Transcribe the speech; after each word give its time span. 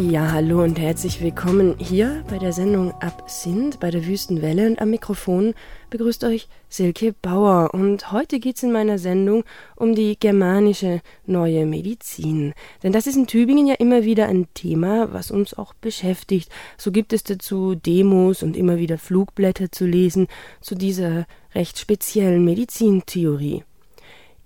Ja, 0.00 0.30
hallo 0.30 0.62
und 0.62 0.78
herzlich 0.78 1.20
willkommen 1.20 1.74
hier 1.76 2.22
bei 2.30 2.38
der 2.38 2.52
Sendung 2.52 2.92
Absinth 3.00 3.80
bei 3.80 3.90
der 3.90 4.06
Wüstenwelle 4.06 4.68
und 4.68 4.80
am 4.80 4.90
Mikrofon 4.90 5.54
begrüßt 5.90 6.22
euch 6.22 6.46
Silke 6.68 7.16
Bauer 7.20 7.74
und 7.74 8.12
heute 8.12 8.38
geht's 8.38 8.62
in 8.62 8.70
meiner 8.70 9.00
Sendung 9.00 9.42
um 9.74 9.96
die 9.96 10.16
germanische 10.16 11.00
neue 11.26 11.66
Medizin. 11.66 12.54
Denn 12.84 12.92
das 12.92 13.08
ist 13.08 13.16
in 13.16 13.26
Tübingen 13.26 13.66
ja 13.66 13.74
immer 13.74 14.04
wieder 14.04 14.28
ein 14.28 14.46
Thema, 14.54 15.12
was 15.12 15.32
uns 15.32 15.54
auch 15.54 15.74
beschäftigt. 15.74 16.48
So 16.76 16.92
gibt 16.92 17.12
es 17.12 17.24
dazu 17.24 17.74
Demos 17.74 18.44
und 18.44 18.56
immer 18.56 18.78
wieder 18.78 18.98
Flugblätter 18.98 19.72
zu 19.72 19.84
lesen 19.84 20.28
zu 20.60 20.76
dieser 20.76 21.26
recht 21.56 21.76
speziellen 21.76 22.44
Medizintheorie. 22.44 23.64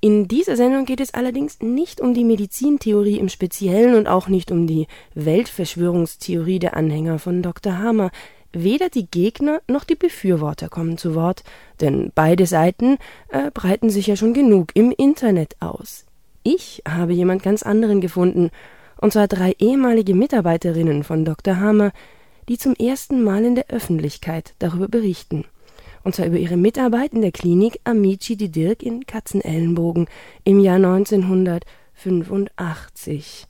In 0.04 0.26
dieser 0.26 0.56
Sendung 0.56 0.84
geht 0.84 0.98
es 0.98 1.14
allerdings 1.14 1.60
nicht 1.60 2.00
um 2.00 2.12
die 2.12 2.24
Medizintheorie 2.24 3.20
im 3.20 3.28
Speziellen 3.28 3.94
und 3.94 4.08
auch 4.08 4.26
nicht 4.26 4.50
um 4.50 4.66
die 4.66 4.88
Weltverschwörungstheorie 5.14 6.58
der 6.58 6.76
Anhänger 6.76 7.20
von 7.20 7.40
Dr. 7.40 7.78
Hamer. 7.78 8.10
Weder 8.52 8.88
die 8.88 9.06
Gegner 9.06 9.62
noch 9.68 9.84
die 9.84 9.94
Befürworter 9.94 10.68
kommen 10.68 10.98
zu 10.98 11.14
Wort, 11.14 11.44
denn 11.80 12.10
beide 12.16 12.46
Seiten 12.46 12.98
äh, 13.28 13.52
breiten 13.52 13.90
sich 13.90 14.08
ja 14.08 14.16
schon 14.16 14.34
genug 14.34 14.72
im 14.74 14.90
Internet 14.90 15.54
aus. 15.60 16.04
Ich 16.42 16.82
habe 16.86 17.12
jemand 17.12 17.44
ganz 17.44 17.62
anderen 17.62 18.00
gefunden, 18.00 18.50
und 19.00 19.12
zwar 19.12 19.28
drei 19.28 19.54
ehemalige 19.60 20.16
Mitarbeiterinnen 20.16 21.04
von 21.04 21.24
Dr. 21.24 21.60
Hamer, 21.60 21.92
die 22.48 22.58
zum 22.58 22.74
ersten 22.74 23.22
Mal 23.22 23.44
in 23.44 23.54
der 23.54 23.68
Öffentlichkeit 23.68 24.54
darüber 24.58 24.88
berichten 24.88 25.44
und 26.04 26.14
zwar 26.14 26.26
über 26.26 26.38
ihre 26.38 26.56
Mitarbeit 26.56 27.12
in 27.12 27.22
der 27.22 27.32
Klinik 27.32 27.80
Amici 27.84 28.36
di 28.36 28.50
Dirk 28.50 28.82
in 28.82 29.06
Katzenellenbogen 29.06 30.06
im 30.44 30.60
Jahr 30.60 30.76
1985. 30.76 33.46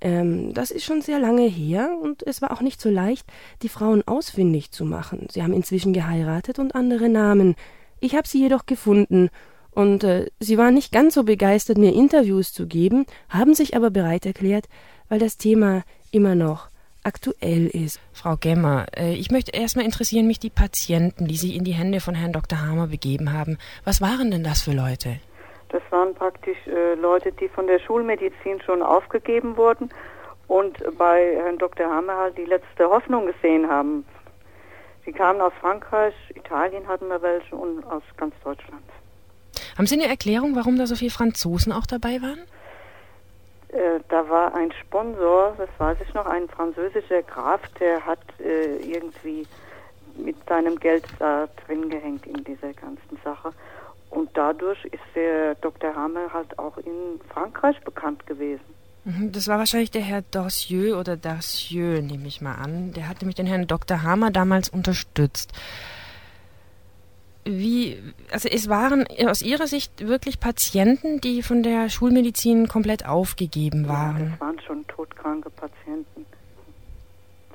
Ähm, 0.00 0.52
das 0.52 0.70
ist 0.70 0.84
schon 0.84 1.00
sehr 1.00 1.18
lange 1.20 1.46
her 1.46 1.96
und 2.02 2.26
es 2.26 2.42
war 2.42 2.50
auch 2.50 2.60
nicht 2.60 2.80
so 2.80 2.90
leicht, 2.90 3.26
die 3.62 3.68
Frauen 3.68 4.02
ausfindig 4.06 4.72
zu 4.72 4.84
machen. 4.84 5.28
Sie 5.30 5.42
haben 5.42 5.52
inzwischen 5.52 5.92
geheiratet 5.92 6.58
und 6.58 6.74
andere 6.74 7.08
Namen. 7.08 7.54
Ich 8.00 8.16
habe 8.16 8.26
sie 8.26 8.40
jedoch 8.40 8.66
gefunden 8.66 9.30
und 9.70 10.02
äh, 10.04 10.26
sie 10.40 10.58
waren 10.58 10.74
nicht 10.74 10.92
ganz 10.92 11.14
so 11.14 11.22
begeistert, 11.22 11.78
mir 11.78 11.94
Interviews 11.94 12.52
zu 12.52 12.66
geben, 12.66 13.06
haben 13.28 13.54
sich 13.54 13.76
aber 13.76 13.90
bereit 13.90 14.26
erklärt, 14.26 14.68
weil 15.08 15.20
das 15.20 15.36
Thema 15.36 15.84
immer 16.10 16.34
noch 16.34 16.71
aktuell 17.04 17.66
ist. 17.66 18.00
Frau 18.12 18.36
Gemmer, 18.36 18.86
äh, 18.96 19.14
ich 19.14 19.30
möchte 19.30 19.52
erstmal 19.52 19.84
interessieren 19.84 20.26
mich 20.26 20.38
die 20.38 20.50
Patienten, 20.50 21.26
die 21.26 21.36
sich 21.36 21.54
in 21.56 21.64
die 21.64 21.72
Hände 21.72 22.00
von 22.00 22.14
Herrn 22.14 22.32
Dr. 22.32 22.60
Hamer 22.60 22.88
begeben 22.88 23.32
haben. 23.32 23.58
Was 23.84 24.00
waren 24.00 24.30
denn 24.30 24.44
das 24.44 24.62
für 24.62 24.72
Leute? 24.72 25.20
Das 25.70 25.82
waren 25.90 26.14
praktisch 26.14 26.58
äh, 26.66 26.94
Leute, 26.94 27.32
die 27.32 27.48
von 27.48 27.66
der 27.66 27.78
Schulmedizin 27.78 28.60
schon 28.64 28.82
aufgegeben 28.82 29.56
wurden 29.56 29.90
und 30.48 30.78
bei 30.98 31.36
Herrn 31.42 31.58
Dr. 31.58 31.86
Hamer 31.86 32.16
halt 32.16 32.36
die 32.36 32.44
letzte 32.44 32.88
Hoffnung 32.88 33.26
gesehen 33.26 33.68
haben. 33.68 34.04
Sie 35.04 35.12
kamen 35.12 35.40
aus 35.40 35.52
Frankreich, 35.60 36.14
Italien 36.34 36.86
hatten 36.86 37.08
wir 37.08 37.20
welche 37.22 37.56
und 37.56 37.84
aus 37.84 38.02
ganz 38.16 38.34
Deutschland. 38.44 38.84
Haben 39.76 39.86
Sie 39.86 39.94
eine 39.94 40.08
Erklärung, 40.08 40.54
warum 40.54 40.76
da 40.76 40.86
so 40.86 40.94
viele 40.94 41.10
Franzosen 41.10 41.72
auch 41.72 41.86
dabei 41.86 42.20
waren? 42.20 42.40
Äh, 43.72 44.00
da 44.08 44.28
war 44.28 44.54
ein 44.54 44.70
Sponsor, 44.72 45.54
das 45.56 45.68
weiß 45.78 45.98
ich 46.06 46.12
noch, 46.14 46.26
ein 46.26 46.48
französischer 46.48 47.22
Graf, 47.22 47.60
der 47.80 48.04
hat 48.04 48.20
äh, 48.38 48.76
irgendwie 48.76 49.46
mit 50.16 50.36
seinem 50.46 50.78
Geld 50.78 51.04
da 51.18 51.48
drin 51.64 51.88
gehängt 51.88 52.26
in 52.26 52.44
dieser 52.44 52.74
ganzen 52.74 53.18
Sache. 53.24 53.50
Und 54.10 54.28
dadurch 54.34 54.84
ist 54.84 55.02
der 55.14 55.54
Dr. 55.54 55.94
Hammer 55.94 56.30
halt 56.34 56.58
auch 56.58 56.76
in 56.76 57.18
Frankreich 57.32 57.80
bekannt 57.80 58.26
gewesen. 58.26 58.60
Mhm, 59.04 59.32
das 59.32 59.48
war 59.48 59.58
wahrscheinlich 59.58 59.90
der 59.90 60.02
Herr 60.02 60.20
Dorsieux 60.20 60.94
oder 60.94 61.16
Darcieux, 61.16 62.02
nehme 62.02 62.28
ich 62.28 62.42
mal 62.42 62.56
an. 62.56 62.92
Der 62.92 63.08
hat 63.08 63.22
nämlich 63.22 63.36
den 63.36 63.46
Herrn 63.46 63.66
Dr. 63.66 64.02
Hammer 64.02 64.30
damals 64.30 64.68
unterstützt 64.68 65.52
wie, 67.44 68.00
also 68.30 68.48
es 68.48 68.68
waren 68.68 69.06
aus 69.26 69.42
Ihrer 69.42 69.66
Sicht 69.66 70.06
wirklich 70.06 70.38
Patienten, 70.38 71.20
die 71.20 71.42
von 71.42 71.62
der 71.62 71.88
Schulmedizin 71.88 72.68
komplett 72.68 73.06
aufgegeben 73.06 73.88
waren? 73.88 74.18
Ja, 74.18 74.30
das 74.30 74.40
waren 74.40 74.60
schon 74.60 74.86
todkranke 74.86 75.50
Patienten. 75.50 76.26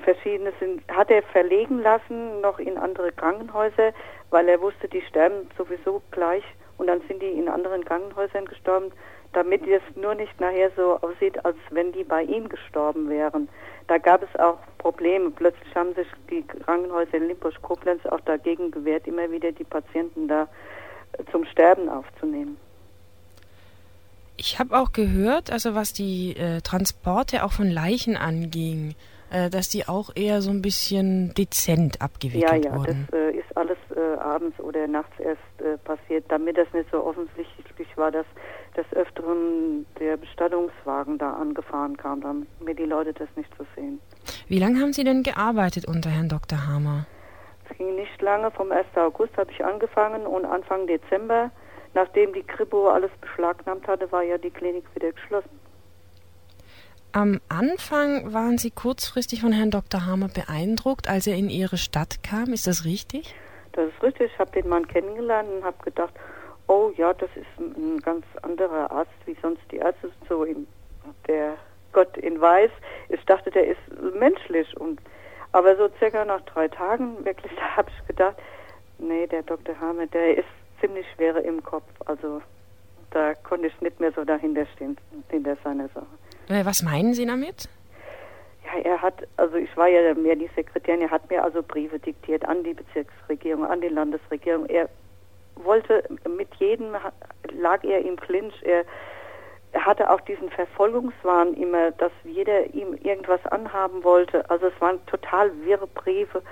Verschiedene 0.00 0.52
sind, 0.60 0.82
hat 0.88 1.10
er 1.10 1.22
verlegen 1.22 1.80
lassen, 1.80 2.40
noch 2.40 2.58
in 2.58 2.76
andere 2.78 3.12
Krankenhäuser, 3.12 3.92
weil 4.30 4.48
er 4.48 4.60
wusste, 4.60 4.88
die 4.88 5.02
sterben 5.02 5.48
sowieso 5.56 6.02
gleich 6.10 6.44
und 6.76 6.86
dann 6.86 7.00
sind 7.08 7.20
die 7.22 7.26
in 7.26 7.48
anderen 7.48 7.84
Krankenhäusern 7.84 8.44
gestorben, 8.44 8.92
damit 9.32 9.62
es 9.66 9.82
nur 9.96 10.14
nicht 10.14 10.40
nachher 10.40 10.70
so 10.76 10.98
aussieht, 11.00 11.44
als 11.44 11.56
wenn 11.70 11.92
die 11.92 12.04
bei 12.04 12.22
ihm 12.22 12.48
gestorben 12.48 13.08
wären 13.08 13.48
da 13.88 13.98
gab 13.98 14.22
es 14.22 14.38
auch 14.38 14.58
Probleme. 14.76 15.30
Plötzlich 15.30 15.74
haben 15.74 15.94
sich 15.94 16.06
die 16.30 16.42
Krankenhäuser 16.42 17.14
in 17.14 17.26
Limburg-Koblenz 17.28 18.06
auch 18.06 18.20
dagegen 18.20 18.70
gewehrt, 18.70 19.06
immer 19.06 19.30
wieder 19.30 19.50
die 19.50 19.64
Patienten 19.64 20.28
da 20.28 20.46
äh, 21.12 21.24
zum 21.32 21.44
Sterben 21.46 21.88
aufzunehmen. 21.88 22.58
Ich 24.36 24.60
habe 24.60 24.78
auch 24.78 24.92
gehört, 24.92 25.50
also 25.50 25.74
was 25.74 25.92
die 25.92 26.36
äh, 26.36 26.60
Transporte 26.60 27.42
auch 27.44 27.52
von 27.52 27.68
Leichen 27.68 28.16
anging, 28.16 28.94
äh, 29.30 29.50
dass 29.50 29.68
die 29.68 29.88
auch 29.88 30.10
eher 30.14 30.42
so 30.42 30.50
ein 30.50 30.62
bisschen 30.62 31.34
dezent 31.34 32.00
abgewickelt 32.00 32.50
wurden. 32.50 32.62
Ja, 32.62 32.70
ja, 32.70 32.76
wurden. 32.76 33.08
das 33.10 33.18
äh, 33.18 33.36
ist 33.36 33.56
alles 33.56 33.78
äh, 33.96 34.18
abends 34.20 34.60
oder 34.60 34.86
nachts 34.86 35.18
erst 35.18 35.40
äh, 35.58 35.78
passiert, 35.78 36.26
damit 36.28 36.58
das 36.58 36.72
nicht 36.72 36.88
so 36.92 37.04
offensichtlich 37.04 37.88
war, 37.96 38.12
dass 38.12 38.26
des 38.78 38.86
Öfteren 38.96 39.84
der 39.98 40.16
Bestattungswagen 40.16 41.18
da 41.18 41.32
angefahren 41.34 41.96
kam, 41.96 42.20
damit 42.20 42.48
mir 42.62 42.74
die 42.74 42.84
Leute 42.84 43.12
das 43.12 43.28
nicht 43.36 43.50
so 43.58 43.66
sehen. 43.74 44.00
Wie 44.46 44.58
lange 44.58 44.80
haben 44.80 44.92
Sie 44.92 45.04
denn 45.04 45.22
gearbeitet 45.22 45.86
unter 45.86 46.10
Herrn 46.10 46.28
Dr. 46.28 46.66
Hamer? 46.66 47.06
Es 47.68 47.76
ging 47.76 47.96
nicht 47.96 48.22
lange, 48.22 48.50
vom 48.52 48.70
1. 48.72 48.86
August 48.96 49.36
habe 49.36 49.50
ich 49.50 49.64
angefangen 49.64 50.26
und 50.26 50.44
Anfang 50.44 50.86
Dezember, 50.86 51.50
nachdem 51.94 52.32
die 52.32 52.42
Kripo 52.44 52.88
alles 52.88 53.10
beschlagnahmt 53.20 53.86
hatte, 53.86 54.10
war 54.12 54.22
ja 54.22 54.38
die 54.38 54.50
Klinik 54.50 54.84
wieder 54.94 55.12
geschlossen. 55.12 55.60
Am 57.12 57.40
Anfang 57.48 58.32
waren 58.32 58.58
Sie 58.58 58.70
kurzfristig 58.70 59.40
von 59.40 59.52
Herrn 59.52 59.70
Dr. 59.70 60.06
Hamer 60.06 60.28
beeindruckt, 60.28 61.08
als 61.08 61.26
er 61.26 61.36
in 61.36 61.50
Ihre 61.50 61.78
Stadt 61.78 62.22
kam. 62.22 62.52
Ist 62.52 62.66
das 62.66 62.84
richtig? 62.84 63.34
Das 63.72 63.88
ist 63.88 64.02
richtig. 64.02 64.30
Ich 64.32 64.38
habe 64.38 64.50
den 64.52 64.68
Mann 64.68 64.86
kennengelernt 64.86 65.48
und 65.50 65.64
habe 65.64 65.76
gedacht, 65.82 66.12
oh 66.68 66.92
ja, 66.96 67.12
das 67.14 67.30
ist 67.34 67.58
ein 67.58 67.98
ganz 68.00 68.24
anderer 68.42 68.90
Arzt 68.90 69.12
wie 69.26 69.36
sonst 69.42 69.62
die 69.72 69.76
Ärzte, 69.76 70.10
so 70.28 70.44
in 70.44 70.66
der 71.26 71.56
Gott 71.92 72.16
in 72.18 72.40
Weiß. 72.40 72.70
Ich 73.08 73.24
dachte, 73.24 73.50
der 73.50 73.66
ist 73.66 73.80
menschlich 74.18 74.76
und 74.78 75.00
aber 75.52 75.76
so 75.76 75.88
circa 75.98 76.24
nach 76.24 76.42
drei 76.42 76.68
Tagen 76.68 77.24
wirklich, 77.24 77.52
da 77.56 77.76
habe 77.76 77.90
ich 77.90 78.06
gedacht, 78.06 78.36
nee, 78.98 79.26
der 79.26 79.42
Dr. 79.42 79.78
Hame, 79.80 80.06
der 80.06 80.38
ist 80.38 80.48
ziemlich 80.80 81.06
schwer 81.14 81.42
im 81.44 81.62
Kopf. 81.62 81.88
Also 82.06 82.42
da 83.10 83.34
konnte 83.34 83.68
ich 83.68 83.80
nicht 83.80 83.98
mehr 84.00 84.12
so 84.12 84.24
dahinter 84.24 84.66
stehen, 84.74 84.96
hinter 85.30 85.56
seiner 85.64 85.88
Sache. 85.88 86.06
Äh, 86.48 86.64
was 86.64 86.82
meinen 86.82 87.14
Sie 87.14 87.26
damit? 87.26 87.68
Ja, 88.64 88.80
er 88.82 89.00
hat, 89.00 89.26
also 89.38 89.56
ich 89.56 89.74
war 89.76 89.88
ja 89.88 90.12
mehr 90.14 90.36
die 90.36 90.50
Sekretärin, 90.54 91.00
er 91.00 91.10
hat 91.10 91.30
mir 91.30 91.42
also 91.42 91.62
Briefe 91.62 91.98
diktiert 91.98 92.44
an 92.44 92.62
die 92.64 92.74
Bezirksregierung, 92.74 93.64
an 93.64 93.80
die 93.80 93.88
Landesregierung. 93.88 94.66
Er 94.66 94.90
wollte 95.64 96.04
mit 96.28 96.54
jedem, 96.56 96.92
lag 97.52 97.84
er 97.84 98.04
im 98.04 98.16
Clinch. 98.16 98.54
Er, 98.62 98.84
er 99.72 99.86
hatte 99.86 100.10
auch 100.10 100.20
diesen 100.22 100.50
Verfolgungswahn 100.50 101.54
immer, 101.54 101.90
dass 101.92 102.12
jeder 102.24 102.74
ihm 102.74 102.94
irgendwas 102.94 103.44
anhaben 103.46 104.02
wollte. 104.04 104.48
Also 104.50 104.66
es 104.66 104.80
waren 104.80 105.04
total 105.06 105.52
wirre 105.64 105.86
Briefe. 105.86 106.42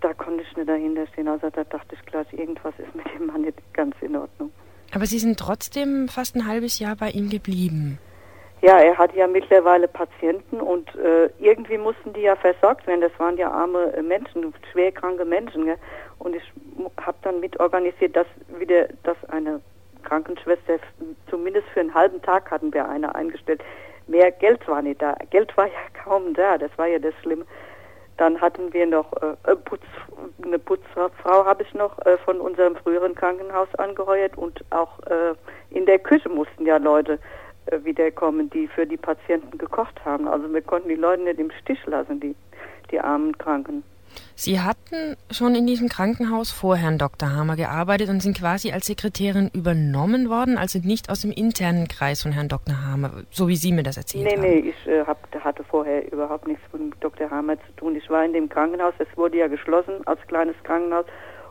Da 0.00 0.12
konnte 0.14 0.42
ich 0.42 0.56
nicht 0.56 0.68
dahinter 0.68 1.06
stehen. 1.08 1.28
Also 1.28 1.50
da 1.50 1.64
dachte 1.64 1.94
ich 1.94 2.04
gleich, 2.06 2.32
irgendwas 2.32 2.74
ist 2.78 2.94
mit 2.94 3.06
dem 3.14 3.26
Mann 3.26 3.42
nicht 3.42 3.58
ganz 3.72 3.94
in 4.00 4.16
Ordnung. 4.16 4.50
Aber 4.94 5.06
Sie 5.06 5.18
sind 5.18 5.38
trotzdem 5.38 6.08
fast 6.08 6.36
ein 6.36 6.46
halbes 6.46 6.78
Jahr 6.78 6.96
bei 6.96 7.10
ihm 7.10 7.30
geblieben. 7.30 7.98
Ja, 8.62 8.78
er 8.78 8.96
hat 8.96 9.12
ja 9.12 9.26
mittlerweile 9.26 9.88
Patienten 9.88 10.60
und 10.60 10.94
äh, 10.94 11.28
irgendwie 11.40 11.78
mussten 11.78 12.12
die 12.12 12.20
ja 12.20 12.36
versorgt 12.36 12.86
werden. 12.86 13.00
Das 13.00 13.10
waren 13.18 13.36
ja 13.36 13.50
arme 13.50 13.92
äh, 13.92 14.02
Menschen, 14.02 14.54
schwerkranke 14.70 15.24
Menschen. 15.24 15.64
Gell? 15.64 15.78
Und 16.20 16.36
ich 16.36 16.52
habe 17.04 17.16
dann 17.22 17.40
mitorganisiert, 17.40 18.14
dass 18.14 18.28
wieder, 18.60 18.86
dass 19.02 19.16
eine 19.30 19.60
Krankenschwester, 20.04 20.74
zumindest 21.28 21.66
für 21.74 21.80
einen 21.80 21.92
halben 21.92 22.22
Tag 22.22 22.52
hatten 22.52 22.72
wir 22.72 22.88
eine 22.88 23.12
eingestellt. 23.16 23.64
Mehr 24.06 24.30
Geld 24.30 24.66
war 24.68 24.80
nicht 24.80 25.02
da. 25.02 25.16
Geld 25.30 25.56
war 25.56 25.66
ja 25.66 25.72
kaum 26.04 26.32
da. 26.32 26.56
Das 26.56 26.70
war 26.76 26.86
ja 26.86 27.00
das 27.00 27.14
Schlimme. 27.20 27.44
Dann 28.16 28.40
hatten 28.40 28.72
wir 28.72 28.86
noch 28.86 29.12
äh, 29.14 29.56
Putz, 29.56 29.82
eine 30.44 30.60
Putzfrau 30.60 31.44
habe 31.44 31.64
ich 31.64 31.74
noch 31.74 31.98
äh, 32.06 32.16
von 32.18 32.40
unserem 32.40 32.76
früheren 32.76 33.16
Krankenhaus 33.16 33.74
angeheuert 33.74 34.38
und 34.38 34.64
auch 34.70 35.00
äh, 35.06 35.34
in 35.70 35.84
der 35.84 35.98
Küche 35.98 36.28
mussten 36.28 36.64
ja 36.64 36.76
Leute 36.76 37.14
äh, 37.14 37.18
wiederkommen, 37.82 38.50
die 38.50 38.68
für 38.68 38.86
die 38.86 38.96
Patienten 38.96 39.58
gekocht 39.58 40.04
haben. 40.04 40.28
Also 40.28 40.52
wir 40.52 40.62
konnten 40.62 40.88
die 40.88 40.94
Leute 40.94 41.22
nicht 41.22 41.38
im 41.38 41.50
Stich 41.62 41.84
lassen, 41.86 42.20
die, 42.20 42.34
die 42.90 43.00
armen 43.00 43.36
Kranken. 43.38 43.82
Sie 44.34 44.60
hatten 44.60 45.16
schon 45.30 45.54
in 45.54 45.66
diesem 45.66 45.88
Krankenhaus 45.88 46.50
vor 46.50 46.76
Herrn 46.76 46.98
Dr. 46.98 47.30
Hamer 47.30 47.56
gearbeitet 47.56 48.08
und 48.08 48.20
sind 48.20 48.36
quasi 48.36 48.72
als 48.72 48.86
Sekretärin 48.86 49.50
übernommen 49.54 50.28
worden, 50.28 50.58
also 50.58 50.78
nicht 50.80 51.10
aus 51.10 51.22
dem 51.22 51.32
internen 51.32 51.88
Kreis 51.88 52.22
von 52.22 52.32
Herrn 52.32 52.48
Dr. 52.48 52.84
Hamer, 52.84 53.22
so 53.30 53.48
wie 53.48 53.56
Sie 53.56 53.72
mir 53.72 53.82
das 53.82 53.96
erzählt 53.96 54.24
nee, 54.24 54.32
haben. 54.32 54.42
Nee, 54.42 54.60
nee, 54.62 54.68
ich 54.70 54.86
äh, 54.86 55.04
hab, 55.06 55.18
hatte 55.42 55.64
vorher 55.64 56.12
überhaupt 56.12 56.46
nichts 56.46 56.62
mit 56.72 56.92
Dr. 57.00 57.30
Hamer 57.30 57.56
zu 57.56 57.72
tun. 57.76 57.96
Ich 57.96 58.08
war 58.10 58.24
in 58.24 58.32
dem 58.32 58.48
Krankenhaus, 58.48 58.94
es 58.98 59.08
wurde 59.16 59.38
ja 59.38 59.48
geschlossen 59.48 60.06
als 60.06 60.20
kleines 60.26 60.56
Krankenhaus 60.64 61.06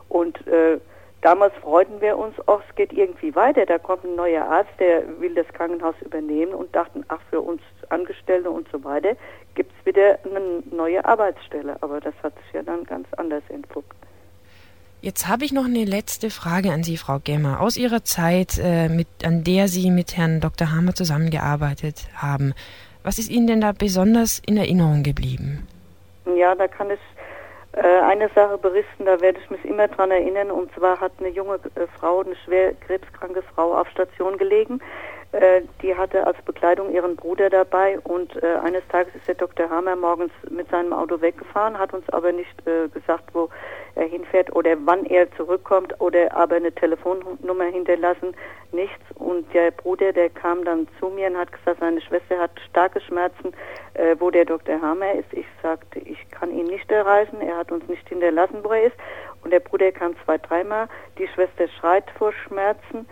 und 0.08 0.46
äh, 0.46 0.78
damals 1.22 1.54
freuten 1.62 2.00
wir 2.00 2.18
uns, 2.18 2.34
auch 2.46 2.60
es 2.68 2.74
geht 2.74 2.92
irgendwie 2.92 3.34
weiter, 3.34 3.64
da 3.64 3.78
kommt 3.78 4.04
ein 4.04 4.14
neuer 4.14 4.44
Arzt, 4.44 4.72
der 4.78 5.04
will 5.20 5.34
das 5.34 5.46
Krankenhaus 5.48 5.94
übernehmen 6.04 6.52
und 6.52 6.74
dachten, 6.74 7.04
ach, 7.08 7.20
für 7.30 7.40
uns 7.40 7.62
Angestellte 7.88 8.50
und 8.50 8.68
so 8.70 8.84
weiter 8.84 9.16
gibt 9.54 9.72
es 9.78 9.86
wieder 9.86 10.18
eine 10.24 10.62
neue 10.70 11.04
Arbeitsstelle. 11.04 11.76
Aber 11.80 12.00
das 12.00 12.14
hat 12.22 12.34
sich 12.44 12.52
ja 12.54 12.62
dann 12.62 12.84
ganz 12.84 13.06
anders 13.16 13.42
entpuppt. 13.48 13.96
Jetzt 15.00 15.26
habe 15.26 15.44
ich 15.44 15.52
noch 15.52 15.64
eine 15.64 15.84
letzte 15.84 16.30
Frage 16.30 16.70
an 16.70 16.84
Sie, 16.84 16.96
Frau 16.96 17.18
Gemmer. 17.18 17.60
Aus 17.60 17.76
Ihrer 17.76 18.04
Zeit, 18.04 18.58
äh, 18.62 18.88
mit, 18.88 19.08
an 19.24 19.42
der 19.42 19.66
Sie 19.66 19.90
mit 19.90 20.16
Herrn 20.16 20.40
Dr. 20.40 20.70
Hammer 20.70 20.94
zusammengearbeitet 20.94 22.06
haben, 22.14 22.54
was 23.02 23.18
ist 23.18 23.28
Ihnen 23.28 23.48
denn 23.48 23.60
da 23.60 23.72
besonders 23.72 24.40
in 24.46 24.56
Erinnerung 24.56 25.02
geblieben? 25.02 25.66
Ja, 26.36 26.54
da 26.54 26.68
kann 26.68 26.88
ich 26.90 27.00
eine 27.80 28.28
Sache 28.34 28.58
berichten, 28.58 29.06
da 29.06 29.20
werde 29.20 29.38
ich 29.42 29.50
mich 29.50 29.64
immer 29.64 29.88
dran 29.88 30.10
erinnern. 30.10 30.50
Und 30.50 30.72
zwar 30.74 31.00
hat 31.00 31.12
eine 31.18 31.28
junge 31.28 31.54
äh, 31.74 31.86
Frau, 31.98 32.20
eine 32.20 32.36
schwer 32.36 32.74
krebskranke 32.74 33.42
Frau 33.54 33.78
auf 33.78 33.88
Station 33.88 34.36
gelegen. 34.36 34.80
Äh, 35.32 35.62
die 35.80 35.96
hatte 35.96 36.26
als 36.26 36.36
Bekleidung 36.42 36.92
ihren 36.92 37.16
Bruder 37.16 37.48
dabei 37.48 37.98
und 38.00 38.42
äh, 38.42 38.56
eines 38.62 38.86
Tages 38.88 39.14
ist 39.14 39.26
der 39.26 39.34
Dr. 39.34 39.70
Hammer 39.70 39.96
morgens 39.96 40.30
mit 40.50 40.68
seinem 40.68 40.92
Auto 40.92 41.22
weggefahren, 41.22 41.78
hat 41.78 41.94
uns 41.94 42.06
aber 42.10 42.32
nicht 42.32 42.54
äh, 42.66 42.88
gesagt, 42.88 43.24
wo 43.32 43.48
er 43.94 44.04
hinfährt 44.08 44.54
oder 44.54 44.76
wann 44.84 45.06
er 45.06 45.30
zurückkommt 45.32 45.98
oder 46.02 46.36
aber 46.36 46.56
eine 46.56 46.70
Telefonnummer 46.70 47.64
hinterlassen, 47.64 48.34
nichts. 48.72 49.00
Und 49.14 49.52
der 49.54 49.70
Bruder, 49.70 50.12
der 50.12 50.28
kam 50.28 50.66
dann 50.66 50.86
zu 51.00 51.08
mir 51.08 51.28
und 51.28 51.38
hat 51.38 51.50
gesagt, 51.50 51.80
seine 51.80 52.02
Schwester 52.02 52.38
hat 52.38 52.50
starke 52.68 53.00
Schmerzen, 53.00 53.54
äh, 53.94 54.16
wo 54.18 54.30
der 54.30 54.44
Dr. 54.44 54.82
Hammer 54.82 55.12
ist. 55.14 55.32
Ich 55.32 55.46
sagte, 55.62 55.98
ich 56.00 56.18
kann 56.30 56.50
ihn 56.50 56.66
nicht 56.66 56.90
erreichen, 56.90 57.40
er 57.40 57.56
hat 57.56 57.72
uns 57.72 57.88
nicht 57.88 58.06
hinterlassen, 58.06 58.58
wo 58.62 58.72
er 58.72 58.84
ist. 58.84 58.96
Und 59.44 59.50
der 59.50 59.60
Bruder 59.60 59.92
kam 59.92 60.14
zwei, 60.26 60.36
dreimal, 60.36 60.88
die 61.16 61.26
Schwester 61.28 61.68
schreit 61.68 62.10
vor 62.18 62.32
Schmerzen 62.32 63.06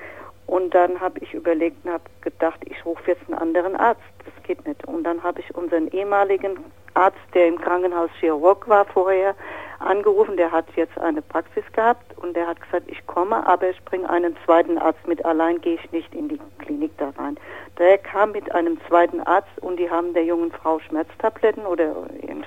und 0.50 0.74
dann 0.74 1.00
habe 1.00 1.20
ich 1.20 1.32
überlegt 1.32 1.84
und 1.84 1.92
habe 1.92 2.02
gedacht, 2.22 2.58
ich 2.64 2.84
rufe 2.84 3.02
jetzt 3.06 3.22
einen 3.28 3.38
anderen 3.38 3.76
Arzt. 3.76 4.02
Das 4.24 4.34
geht 4.42 4.66
nicht. 4.66 4.84
Und 4.88 5.04
dann 5.04 5.22
habe 5.22 5.40
ich 5.40 5.54
unseren 5.54 5.86
ehemaligen 5.92 6.58
Arzt, 6.94 7.20
der 7.34 7.46
im 7.46 7.60
Krankenhaus 7.60 8.10
Chirurg 8.18 8.68
war 8.68 8.84
vorher, 8.84 9.36
angerufen. 9.78 10.36
Der 10.36 10.50
hat 10.50 10.66
jetzt 10.74 10.98
eine 10.98 11.22
Praxis 11.22 11.62
gehabt 11.72 12.18
und 12.18 12.34
der 12.34 12.48
hat 12.48 12.60
gesagt, 12.60 12.90
ich 12.90 13.06
komme, 13.06 13.46
aber 13.46 13.70
ich 13.70 13.80
bringe 13.84 14.10
einen 14.10 14.36
zweiten 14.44 14.76
Arzt 14.76 15.06
mit. 15.06 15.24
Allein 15.24 15.60
gehe 15.60 15.76
ich 15.76 15.92
nicht 15.92 16.12
in 16.16 16.28
die 16.28 16.40
Klinik 16.58 16.98
da 16.98 17.10
rein. 17.16 17.38
Der 17.78 17.98
kam 17.98 18.32
mit 18.32 18.50
einem 18.52 18.76
zweiten 18.88 19.20
Arzt 19.20 19.56
und 19.60 19.78
die 19.78 19.88
haben 19.88 20.14
der 20.14 20.24
jungen 20.24 20.50
Frau 20.50 20.80
Schmerztabletten 20.80 21.64
oder 21.64 21.94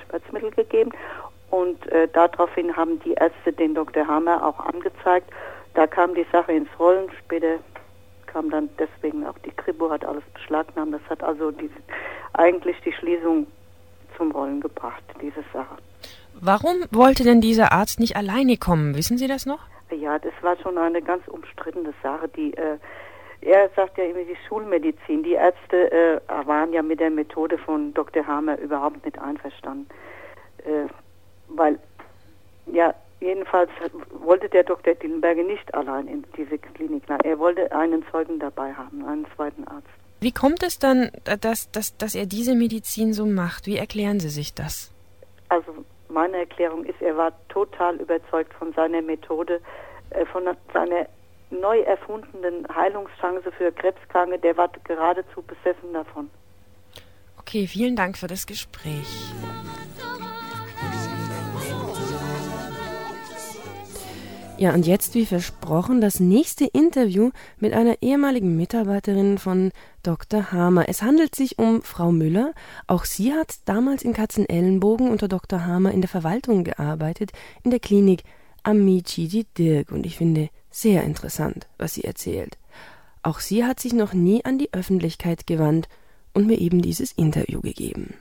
Schmerzmittel 0.06 0.50
gegeben. 0.50 0.90
Und 1.50 1.90
äh, 1.90 2.06
daraufhin 2.08 2.76
haben 2.76 3.00
die 3.00 3.14
Ärzte 3.14 3.50
den 3.50 3.74
Dr. 3.74 4.06
Hammer 4.06 4.44
auch 4.46 4.60
angezeigt. 4.60 5.30
Da 5.72 5.86
kam 5.86 6.14
die 6.14 6.26
Sache 6.30 6.52
ins 6.52 6.68
Rollen. 6.78 7.10
Später 7.24 7.60
kam 8.34 8.50
dann 8.50 8.68
deswegen 8.78 9.24
auch 9.24 9.38
die 9.38 9.52
Kripo 9.52 9.90
hat 9.90 10.04
alles 10.04 10.24
beschlagnahmt. 10.34 10.92
Das 10.92 11.08
hat 11.08 11.22
also 11.22 11.52
die, 11.52 11.70
eigentlich 12.32 12.76
die 12.84 12.92
Schließung 12.92 13.46
zum 14.16 14.32
Rollen 14.32 14.60
gebracht, 14.60 15.02
diese 15.22 15.44
Sache. 15.52 15.76
Warum 16.40 16.84
wollte 16.90 17.22
denn 17.22 17.40
dieser 17.40 17.70
Arzt 17.72 18.00
nicht 18.00 18.16
alleine 18.16 18.56
kommen? 18.56 18.96
Wissen 18.96 19.18
Sie 19.18 19.28
das 19.28 19.46
noch? 19.46 19.60
Ja, 19.90 20.18
das 20.18 20.32
war 20.42 20.56
schon 20.56 20.76
eine 20.76 21.00
ganz 21.00 21.26
umstrittene 21.28 21.94
Sache. 22.02 22.28
Die, 22.36 22.52
äh, 22.54 22.76
er 23.40 23.70
sagt 23.76 23.98
ja 23.98 24.04
immer 24.04 24.24
die 24.24 24.36
Schulmedizin. 24.48 25.22
Die 25.22 25.34
Ärzte 25.34 25.92
äh, 25.92 26.20
waren 26.44 26.72
ja 26.72 26.82
mit 26.82 26.98
der 26.98 27.10
Methode 27.10 27.56
von 27.56 27.94
Dr. 27.94 28.26
Hamer 28.26 28.58
überhaupt 28.58 29.04
nicht 29.04 29.18
einverstanden. 29.20 29.86
Äh, 30.64 30.88
weil, 31.48 31.78
ja, 32.66 32.94
Jedenfalls 33.24 33.70
wollte 34.10 34.50
der 34.50 34.64
Dr. 34.64 34.94
Dillenberger 34.94 35.42
nicht 35.44 35.72
allein 35.74 36.08
in 36.08 36.24
diese 36.36 36.58
Klinik. 36.58 37.04
Er 37.08 37.38
wollte 37.38 37.72
einen 37.72 38.04
Zeugen 38.10 38.38
dabei 38.38 38.74
haben, 38.74 39.02
einen 39.06 39.26
zweiten 39.34 39.66
Arzt. 39.66 39.88
Wie 40.20 40.32
kommt 40.32 40.62
es 40.62 40.78
dann, 40.78 41.10
dass, 41.40 41.70
dass, 41.70 41.96
dass 41.96 42.14
er 42.14 42.26
diese 42.26 42.54
Medizin 42.54 43.14
so 43.14 43.24
macht? 43.24 43.66
Wie 43.66 43.78
erklären 43.78 44.20
Sie 44.20 44.28
sich 44.28 44.52
das? 44.54 44.92
Also 45.48 45.72
meine 46.10 46.36
Erklärung 46.36 46.84
ist, 46.84 47.00
er 47.00 47.16
war 47.16 47.32
total 47.48 47.96
überzeugt 47.96 48.52
von 48.54 48.74
seiner 48.74 49.00
Methode, 49.00 49.60
äh, 50.10 50.26
von 50.26 50.44
seiner 50.74 51.06
neu 51.50 51.80
erfundenen 51.80 52.66
Heilungschance 52.74 53.50
für 53.52 53.72
Krebskranke. 53.72 54.38
Der 54.38 54.56
war 54.58 54.70
geradezu 54.84 55.40
besessen 55.42 55.94
davon. 55.94 56.28
Okay, 57.38 57.66
vielen 57.66 57.96
Dank 57.96 58.18
für 58.18 58.26
das 58.26 58.46
Gespräch. 58.46 59.32
Ja, 64.56 64.72
und 64.72 64.86
jetzt, 64.86 65.14
wie 65.14 65.26
versprochen, 65.26 66.00
das 66.00 66.20
nächste 66.20 66.64
Interview 66.64 67.30
mit 67.58 67.72
einer 67.72 68.00
ehemaligen 68.02 68.56
Mitarbeiterin 68.56 69.36
von 69.36 69.72
Dr. 70.04 70.52
Hamer. 70.52 70.88
Es 70.88 71.02
handelt 71.02 71.34
sich 71.34 71.58
um 71.58 71.82
Frau 71.82 72.12
Müller. 72.12 72.52
Auch 72.86 73.04
sie 73.04 73.32
hat 73.32 73.56
damals 73.64 74.04
in 74.04 74.12
Katzenellenbogen 74.12 75.10
unter 75.10 75.26
Dr. 75.26 75.66
Hamer 75.66 75.90
in 75.90 76.02
der 76.02 76.08
Verwaltung 76.08 76.62
gearbeitet, 76.62 77.32
in 77.64 77.72
der 77.72 77.80
Klinik 77.80 78.22
Amici 78.62 79.26
di 79.26 79.44
Dirk. 79.58 79.90
Und 79.90 80.06
ich 80.06 80.16
finde 80.16 80.50
sehr 80.70 81.02
interessant, 81.02 81.66
was 81.76 81.94
sie 81.94 82.04
erzählt. 82.04 82.56
Auch 83.24 83.40
sie 83.40 83.64
hat 83.64 83.80
sich 83.80 83.92
noch 83.92 84.12
nie 84.12 84.44
an 84.44 84.58
die 84.58 84.72
Öffentlichkeit 84.72 85.48
gewandt 85.48 85.88
und 86.32 86.46
mir 86.46 86.58
eben 86.58 86.80
dieses 86.80 87.10
Interview 87.10 87.60
gegeben. 87.60 88.14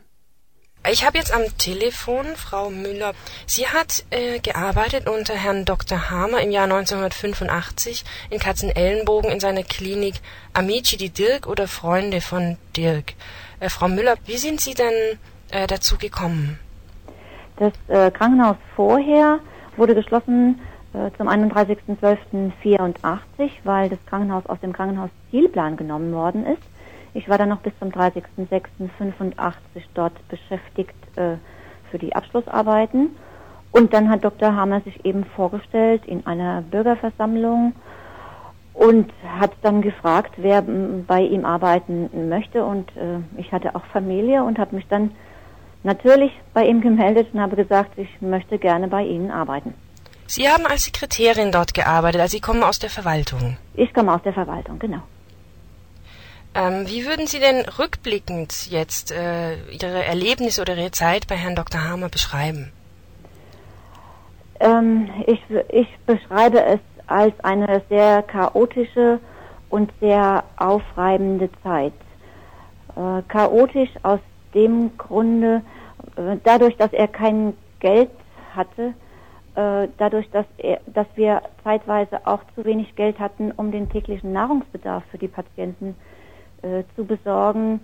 Ich 0.91 1.05
habe 1.05 1.17
jetzt 1.17 1.33
am 1.33 1.43
Telefon 1.57 2.25
Frau 2.35 2.69
Müller. 2.69 3.13
Sie 3.45 3.67
hat 3.67 4.03
äh, 4.09 4.39
gearbeitet 4.39 5.07
unter 5.07 5.33
Herrn 5.33 5.63
Dr. 5.63 6.11
Hamer 6.11 6.41
im 6.41 6.51
Jahr 6.51 6.65
1985 6.65 8.03
in 8.29 8.37
Katzenellenbogen 8.37 9.31
in 9.31 9.39
seiner 9.39 9.63
Klinik 9.63 10.15
Amici 10.51 10.97
di 10.97 11.09
Dirk 11.09 11.47
oder 11.47 11.69
Freunde 11.69 12.19
von 12.19 12.57
Dirk. 12.75 13.13
Äh, 13.61 13.69
Frau 13.69 13.87
Müller, 13.87 14.15
wie 14.25 14.35
sind 14.35 14.59
Sie 14.59 14.73
denn 14.73 15.17
äh, 15.51 15.67
dazu 15.67 15.97
gekommen? 15.97 16.59
Das 17.55 17.71
äh, 17.87 18.11
Krankenhaus 18.11 18.57
vorher 18.75 19.39
wurde 19.77 19.95
geschlossen 19.95 20.59
äh, 20.93 21.11
zum 21.17 21.29
31.12.84, 21.29 23.51
weil 23.63 23.87
das 23.87 23.99
Krankenhaus 24.05 24.45
aus 24.47 24.59
dem 24.59 24.73
Krankenhauszielplan 24.73 25.77
genommen 25.77 26.11
worden 26.11 26.45
ist. 26.45 26.61
Ich 27.13 27.29
war 27.29 27.37
dann 27.37 27.49
noch 27.49 27.59
bis 27.59 27.73
zum 27.79 27.89
30.06.85 27.89 29.83
dort 29.93 30.13
beschäftigt 30.29 30.95
äh, 31.15 31.35
für 31.91 31.99
die 31.99 32.15
Abschlussarbeiten. 32.15 33.15
Und 33.71 33.93
dann 33.93 34.09
hat 34.09 34.23
Dr. 34.23 34.55
Hammer 34.55 34.81
sich 34.81 35.05
eben 35.05 35.25
vorgestellt 35.35 36.03
in 36.05 36.25
einer 36.25 36.61
Bürgerversammlung 36.61 37.73
und 38.73 39.11
hat 39.39 39.51
dann 39.61 39.81
gefragt, 39.81 40.33
wer 40.37 40.63
bei 40.63 41.21
ihm 41.21 41.45
arbeiten 41.45 42.29
möchte. 42.29 42.65
Und 42.65 42.89
äh, 42.97 43.19
ich 43.37 43.51
hatte 43.51 43.75
auch 43.75 43.85
Familie 43.85 44.43
und 44.43 44.57
habe 44.59 44.75
mich 44.75 44.87
dann 44.87 45.11
natürlich 45.83 46.31
bei 46.53 46.65
ihm 46.65 46.81
gemeldet 46.81 47.29
und 47.33 47.41
habe 47.41 47.55
gesagt, 47.55 47.97
ich 47.97 48.21
möchte 48.21 48.57
gerne 48.57 48.87
bei 48.87 49.03
Ihnen 49.03 49.31
arbeiten. 49.31 49.73
Sie 50.25 50.47
haben 50.47 50.65
als 50.65 50.85
Sekretärin 50.85 51.51
dort 51.51 51.73
gearbeitet, 51.73 52.21
also 52.21 52.31
Sie 52.31 52.41
kommen 52.41 52.63
aus 52.63 52.79
der 52.79 52.89
Verwaltung. 52.89 53.57
Ich 53.75 53.93
komme 53.93 54.13
aus 54.13 54.21
der 54.23 54.33
Verwaltung, 54.33 54.79
genau. 54.79 55.01
Ähm, 56.55 56.87
wie 56.87 57.05
würden 57.05 57.25
Sie 57.25 57.39
denn 57.39 57.65
rückblickend 57.79 58.69
jetzt 58.69 59.11
äh, 59.11 59.55
Ihre 59.71 60.03
Erlebnisse 60.05 60.61
oder 60.61 60.75
Ihre 60.75 60.91
Zeit 60.91 61.27
bei 61.27 61.35
Herrn 61.35 61.55
Dr. 61.55 61.83
Hamer 61.83 62.09
beschreiben? 62.09 62.71
Ähm, 64.59 65.09
ich, 65.25 65.41
ich 65.69 65.87
beschreibe 66.05 66.63
es 66.63 66.79
als 67.07 67.33
eine 67.43 67.81
sehr 67.89 68.21
chaotische 68.21 69.19
und 69.69 69.91
sehr 69.99 70.43
aufreibende 70.57 71.49
Zeit. 71.63 71.93
Äh, 72.95 73.23
chaotisch 73.29 73.89
aus 74.03 74.19
dem 74.53 74.95
Grunde, 74.99 75.63
äh, 76.15 76.37
dadurch, 76.43 76.77
dass 76.77 76.93
er 76.93 77.07
kein 77.07 77.57
Geld 77.79 78.11
hatte, 78.55 78.93
äh, 79.55 79.87
dadurch, 79.97 80.29
dass, 80.29 80.45
er, 80.59 80.81
dass 80.85 81.07
wir 81.15 81.41
zeitweise 81.63 82.27
auch 82.27 82.41
zu 82.53 82.63
wenig 82.63 82.95
Geld 82.95 83.17
hatten, 83.17 83.51
um 83.53 83.71
den 83.71 83.89
täglichen 83.89 84.33
Nahrungsbedarf 84.33 85.03
für 85.09 85.17
die 85.17 85.27
Patienten 85.27 85.89
äh, 85.89 86.12
äh, 86.63 86.83
zu 86.95 87.05
besorgen, 87.05 87.79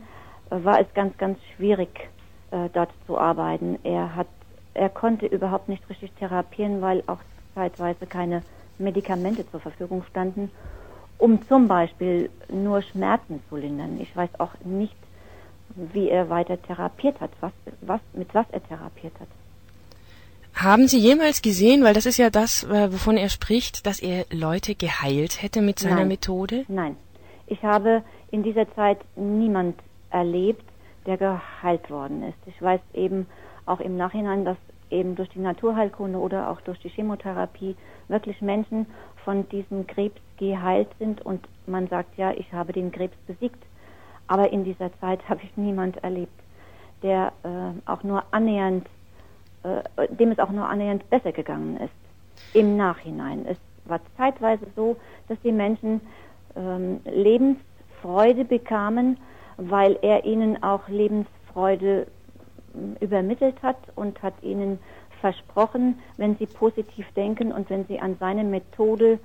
äh, 0.50 0.64
war 0.64 0.80
es 0.80 0.88
ganz, 0.94 1.18
ganz 1.18 1.38
schwierig, 1.56 2.10
äh, 2.52 2.70
dort 2.74 2.90
zu 3.06 3.18
arbeiten. 3.18 3.78
Er 3.84 4.16
hat, 4.16 4.28
er 4.74 4.90
konnte 4.90 5.26
überhaupt 5.26 5.70
nicht 5.70 5.88
richtig 5.90 6.12
therapieren, 6.14 6.82
weil 6.82 7.04
auch 7.08 7.20
zeitweise 7.54 8.06
keine 8.08 8.42
Medikamente 8.78 9.50
zur 9.52 9.60
Verfügung 9.60 10.04
standen, 10.10 10.50
um 11.18 11.46
zum 11.48 11.68
Beispiel 11.68 12.30
nur 12.52 12.82
Schmerzen 12.82 13.44
zu 13.50 13.58
lindern. 13.58 14.00
Ich 14.02 14.16
weiß 14.16 14.30
auch 14.40 14.54
nicht, 14.64 14.96
wie 15.76 16.10
er 16.10 16.30
weiter 16.30 16.62
therapiert 16.62 17.20
hat, 17.20 17.32
was, 17.42 17.52
was, 17.82 18.02
mit 18.14 18.34
was 18.34 18.46
er 18.52 18.64
therapiert 18.64 19.14
hat. 19.20 19.28
Haben 20.54 20.88
Sie 20.88 20.98
jemals 20.98 21.42
gesehen, 21.42 21.84
weil 21.84 21.94
das 21.94 22.06
ist 22.06 22.18
ja 22.18 22.30
das, 22.30 22.64
äh, 22.64 22.92
wovon 22.92 23.18
er 23.18 23.30
spricht, 23.30 23.86
dass 23.86 24.00
er 24.00 24.26
Leute 24.32 24.76
geheilt 24.76 25.42
hätte 25.42 25.62
mit 25.62 25.80
seiner 25.80 25.98
Nein. 25.98 26.08
Methode? 26.10 26.66
Nein. 26.68 26.96
Ich 27.50 27.64
habe 27.64 28.04
in 28.30 28.44
dieser 28.44 28.72
Zeit 28.76 29.00
niemand 29.16 29.76
erlebt, 30.12 30.64
der 31.08 31.18
geheilt 31.18 31.90
worden 31.90 32.22
ist. 32.22 32.38
Ich 32.46 32.62
weiß 32.62 32.80
eben 32.94 33.26
auch 33.66 33.80
im 33.80 33.98
Nachhinein, 33.98 34.46
dass 34.46 34.58
eben 34.92 35.16
durch 35.16 35.30
die 35.30 35.40
Naturheilkunde 35.40 36.20
oder 36.20 36.50
auch 36.50 36.62
durch 36.62 36.80
die 36.80 36.90
Chemotherapie 36.90 37.76
wirklich 38.08 38.42
Menschen 38.42 38.86
von 39.26 39.50
diesem 39.50 39.88
Krebs 39.88 40.22
geheilt 40.38 40.90
sind 41.00 41.26
und 41.26 41.48
man 41.66 41.88
sagt 41.88 42.18
ja, 42.18 42.32
ich 42.32 42.54
habe 42.54 42.72
den 42.72 42.92
Krebs 42.92 43.18
besiegt. 43.26 43.64
Aber 44.28 44.52
in 44.52 44.64
dieser 44.64 44.92
Zeit 45.00 45.20
habe 45.30 45.42
ich 45.44 45.58
niemand 45.58 46.04
erlebt, 46.04 46.40
der 47.02 47.34
äh, 47.44 47.90
auch 47.90 48.04
nur 48.04 48.24
annähernd, 48.30 48.88
äh, 49.64 50.08
dem 50.10 50.32
es 50.32 50.40
auch 50.40 50.52
nur 50.52 50.70
annähernd 50.70 51.10
besser 51.10 51.32
gegangen 51.32 51.78
ist. 51.78 51.94
Im 52.54 52.78
Nachhinein. 52.78 53.46
Es 53.48 53.58
war 53.86 54.00
zeitweise 54.18 54.68
so, 54.76 54.98
dass 55.28 55.40
die 55.42 55.52
Menschen 55.52 56.00
ähm, 56.56 57.02
Lebensfreude 57.06 58.46
bekamen, 58.46 59.18
weil 59.58 59.98
er 60.02 60.26
ihnen 60.26 60.62
auch 60.64 60.88
Lebensfreude 60.88 62.08
äh, 62.08 63.04
übermittelt 63.04 63.62
hat 63.62 63.78
und 63.96 64.22
hat 64.24 64.34
ihnen 64.42 64.80
versprochen, 65.22 66.00
wenn 66.18 66.38
sie 66.38 66.46
positiv 66.46 67.06
denken 67.16 67.52
und 67.52 67.70
wenn 67.70 67.86
sie 67.86 68.00
an 68.00 68.16
seine 68.20 68.44
Methode 68.44 69.20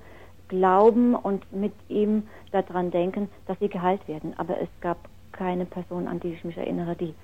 glauben 0.48 1.14
und 1.14 1.50
mit 1.52 1.72
ihm 1.88 2.24
daran 2.52 2.90
denken, 2.90 3.28
dass 3.46 3.58
sie 3.58 3.68
geheilt 3.68 4.06
werden. 4.08 4.34
Aber 4.36 4.60
es 4.60 4.68
gab 4.80 4.98
keine 5.32 5.64
Person, 5.64 6.08
an 6.08 6.20
die 6.20 6.32
ich 6.32 6.44
mich 6.44 6.56
erinnere, 6.56 6.94
die, 6.96 7.14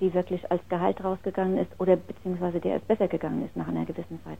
die 0.00 0.14
wirklich 0.14 0.50
als 0.50 0.62
geheilt 0.68 1.02
rausgegangen 1.02 1.58
ist 1.58 1.70
oder 1.78 1.96
beziehungsweise 1.96 2.60
der 2.60 2.76
es 2.76 2.82
besser 2.82 3.08
gegangen 3.08 3.44
ist 3.44 3.56
nach 3.56 3.68
einer 3.68 3.84
gewissen 3.84 4.20
Zeit. 4.24 4.38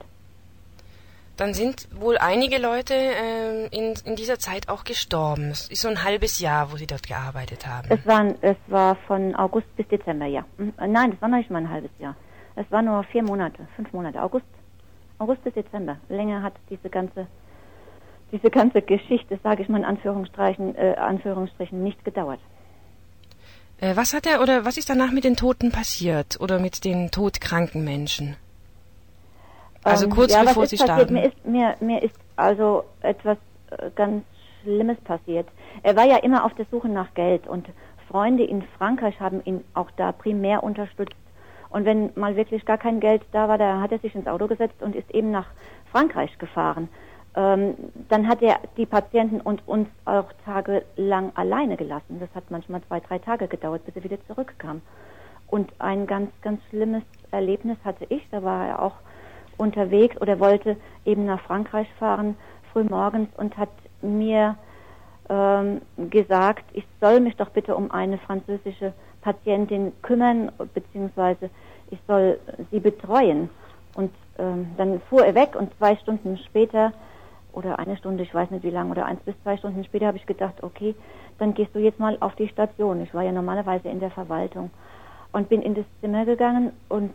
Dann 1.36 1.52
sind 1.52 1.88
wohl 1.92 2.16
einige 2.16 2.58
Leute 2.58 2.94
ähm, 2.94 3.68
in, 3.72 3.94
in 4.04 4.14
dieser 4.14 4.38
Zeit 4.38 4.68
auch 4.68 4.84
gestorben. 4.84 5.50
Es 5.50 5.68
ist 5.68 5.82
so 5.82 5.88
ein 5.88 6.04
halbes 6.04 6.38
Jahr, 6.38 6.70
wo 6.70 6.76
Sie 6.76 6.86
dort 6.86 7.08
gearbeitet 7.08 7.66
haben. 7.66 7.88
Es, 7.90 8.06
waren, 8.06 8.36
es 8.40 8.56
war 8.68 8.94
von 9.08 9.34
August 9.34 9.66
bis 9.76 9.88
Dezember, 9.88 10.26
ja. 10.26 10.44
Hm, 10.58 10.72
äh, 10.78 10.86
Nein, 10.86 11.10
das 11.10 11.20
war 11.20 11.28
noch 11.28 11.38
nicht 11.38 11.50
mal 11.50 11.58
ein 11.58 11.70
halbes 11.70 11.90
Jahr. 11.98 12.14
Es 12.54 12.70
war 12.70 12.82
nur 12.82 13.02
vier 13.04 13.24
Monate, 13.24 13.66
fünf 13.74 13.92
Monate. 13.92 14.22
August, 14.22 14.46
August 15.18 15.42
bis 15.42 15.54
Dezember. 15.54 15.96
Länger 16.08 16.40
hat 16.42 16.54
diese 16.70 16.88
ganze, 16.88 17.26
diese 18.30 18.50
ganze 18.50 18.80
Geschichte, 18.80 19.38
sage 19.42 19.62
ich 19.62 19.68
mal 19.68 19.78
in 19.78 19.84
Anführungsstrichen, 19.84 20.76
äh, 20.76 20.94
Anführungsstrichen, 20.96 21.82
nicht 21.82 22.04
gedauert. 22.04 22.38
Äh, 23.80 23.96
was 23.96 24.14
hat 24.14 24.26
er 24.26 24.40
oder 24.40 24.64
was 24.64 24.76
ist 24.76 24.88
danach 24.88 25.10
mit 25.10 25.24
den 25.24 25.34
Toten 25.34 25.72
passiert 25.72 26.40
oder 26.40 26.60
mit 26.60 26.84
den 26.84 27.10
todkranken 27.10 27.82
Menschen? 27.82 28.36
Also 29.84 30.06
Ähm, 30.06 30.10
kurz 30.12 30.32
ja, 30.32 30.42
bevor 30.42 30.64
was 30.64 30.70
Sie 30.70 30.78
starben. 30.78 31.14
Mir 31.14 31.24
ist, 31.26 31.46
mir, 31.46 31.74
mir 31.80 32.02
ist 32.02 32.18
also 32.36 32.84
etwas 33.02 33.36
äh, 33.70 33.90
ganz 33.94 34.24
Schlimmes 34.62 34.98
passiert. 35.02 35.46
Er 35.82 35.94
war 35.94 36.06
ja 36.06 36.16
immer 36.16 36.44
auf 36.44 36.54
der 36.54 36.66
Suche 36.70 36.88
nach 36.88 37.12
Geld 37.14 37.46
und 37.46 37.68
Freunde 38.08 38.44
in 38.44 38.62
Frankreich 38.78 39.20
haben 39.20 39.42
ihn 39.44 39.62
auch 39.74 39.90
da 39.96 40.12
primär 40.12 40.62
unterstützt. 40.62 41.16
Und 41.68 41.84
wenn 41.84 42.10
mal 42.14 42.36
wirklich 42.36 42.64
gar 42.64 42.78
kein 42.78 43.00
Geld 43.00 43.22
da 43.32 43.48
war, 43.48 43.58
da 43.58 43.80
hat 43.80 43.92
er 43.92 43.98
sich 43.98 44.14
ins 44.14 44.26
Auto 44.26 44.46
gesetzt 44.46 44.80
und 44.80 44.94
ist 44.94 45.10
eben 45.10 45.30
nach 45.30 45.46
Frankreich 45.90 46.38
gefahren. 46.38 46.88
Ähm, 47.36 47.74
dann 48.08 48.28
hat 48.28 48.42
er 48.42 48.60
die 48.76 48.86
Patienten 48.86 49.40
und 49.40 49.66
uns 49.66 49.88
auch 50.04 50.32
tagelang 50.44 51.32
alleine 51.34 51.76
gelassen. 51.76 52.20
Das 52.20 52.28
hat 52.34 52.50
manchmal 52.50 52.80
zwei, 52.84 53.00
drei 53.00 53.18
Tage 53.18 53.48
gedauert, 53.48 53.84
bis 53.84 53.96
er 53.96 54.04
wieder 54.04 54.24
zurückkam. 54.28 54.82
Und 55.48 55.72
ein 55.80 56.06
ganz, 56.06 56.30
ganz 56.42 56.60
schlimmes 56.70 57.02
Erlebnis 57.32 57.76
hatte 57.84 58.06
ich. 58.08 58.24
Da 58.30 58.42
war 58.44 58.68
er 58.68 58.82
auch 58.82 58.94
unterwegs 59.56 60.20
oder 60.20 60.40
wollte 60.40 60.76
eben 61.04 61.26
nach 61.26 61.40
Frankreich 61.40 61.88
fahren, 61.98 62.36
früh 62.72 62.84
morgens 62.84 63.28
und 63.36 63.56
hat 63.56 63.70
mir 64.02 64.56
ähm, 65.28 65.80
gesagt, 66.10 66.64
ich 66.72 66.84
soll 67.00 67.20
mich 67.20 67.36
doch 67.36 67.50
bitte 67.50 67.76
um 67.76 67.90
eine 67.90 68.18
französische 68.18 68.92
Patientin 69.22 69.92
kümmern, 70.02 70.52
beziehungsweise 70.74 71.50
ich 71.90 71.98
soll 72.06 72.38
sie 72.70 72.80
betreuen. 72.80 73.48
Und 73.94 74.12
ähm, 74.38 74.66
dann 74.76 75.00
fuhr 75.08 75.24
er 75.24 75.34
weg 75.34 75.56
und 75.56 75.74
zwei 75.78 75.96
Stunden 75.96 76.36
später 76.38 76.92
oder 77.52 77.78
eine 77.78 77.96
Stunde, 77.96 78.24
ich 78.24 78.34
weiß 78.34 78.50
nicht 78.50 78.64
wie 78.64 78.70
lange, 78.70 78.90
oder 78.90 79.06
eins 79.06 79.20
bis 79.20 79.34
zwei 79.42 79.56
Stunden 79.56 79.84
später 79.84 80.08
habe 80.08 80.16
ich 80.16 80.26
gedacht, 80.26 80.62
okay, 80.62 80.94
dann 81.38 81.54
gehst 81.54 81.74
du 81.74 81.78
jetzt 81.78 82.00
mal 82.00 82.16
auf 82.20 82.34
die 82.34 82.48
Station. 82.48 83.00
Ich 83.02 83.14
war 83.14 83.22
ja 83.22 83.32
normalerweise 83.32 83.88
in 83.88 84.00
der 84.00 84.10
Verwaltung 84.10 84.70
und 85.32 85.48
bin 85.48 85.62
in 85.62 85.74
das 85.74 85.84
Zimmer 86.00 86.24
gegangen 86.24 86.72
und 86.88 87.14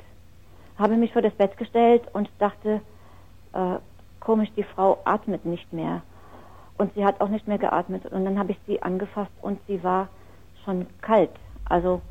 habe 0.80 0.96
mich 0.96 1.14
vor 1.14 1.22
das 1.22 1.34
Bett 1.34 1.58
gestellt 1.58 2.04
und 2.14 2.30
dachte, 2.40 2.82
äh, 3.54 3.76
komisch, 4.20 4.50
die 4.56 4.64
Frau 4.64 5.00
atmet 5.06 5.46
nicht 5.46 5.72
mehr. 5.74 6.02
Und 6.78 6.94
sie 6.94 7.04
hat 7.04 7.20
auch 7.20 7.30
nicht 7.30 7.48
mehr 7.48 7.58
geatmet. 7.58 8.06
Und 8.06 8.26
dann 8.26 8.40
habe 8.40 8.52
ich 8.52 8.60
sie 8.66 8.82
angefasst 8.82 9.32
und 9.42 9.60
sie 9.68 9.84
war 9.84 10.08
schon 10.64 10.88
kalt. 11.02 11.32
Also 11.66 12.02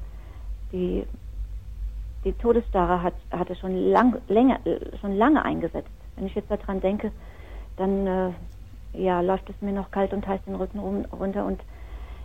die, 0.72 1.06
die 2.24 2.32
Todesstarre 2.34 3.02
hat, 3.02 3.14
hatte 3.30 3.56
schon, 3.56 3.74
lang, 3.74 4.20
länger, 4.28 4.60
schon 5.00 5.16
lange 5.16 5.44
eingesetzt. 5.44 5.90
Wenn 6.16 6.26
ich 6.26 6.34
jetzt 6.34 6.50
daran 6.50 6.80
denke, 6.80 7.12
dann 7.76 8.06
äh, 8.06 8.30
ja, 8.92 9.20
läuft 9.20 9.48
es 9.48 9.60
mir 9.60 9.72
noch 9.72 9.90
kalt 9.90 10.12
und 10.12 10.26
heiß 10.26 10.40
den 10.46 10.56
Rücken 10.56 10.78
rum, 10.78 11.04
runter 11.12 11.44
und 11.44 11.60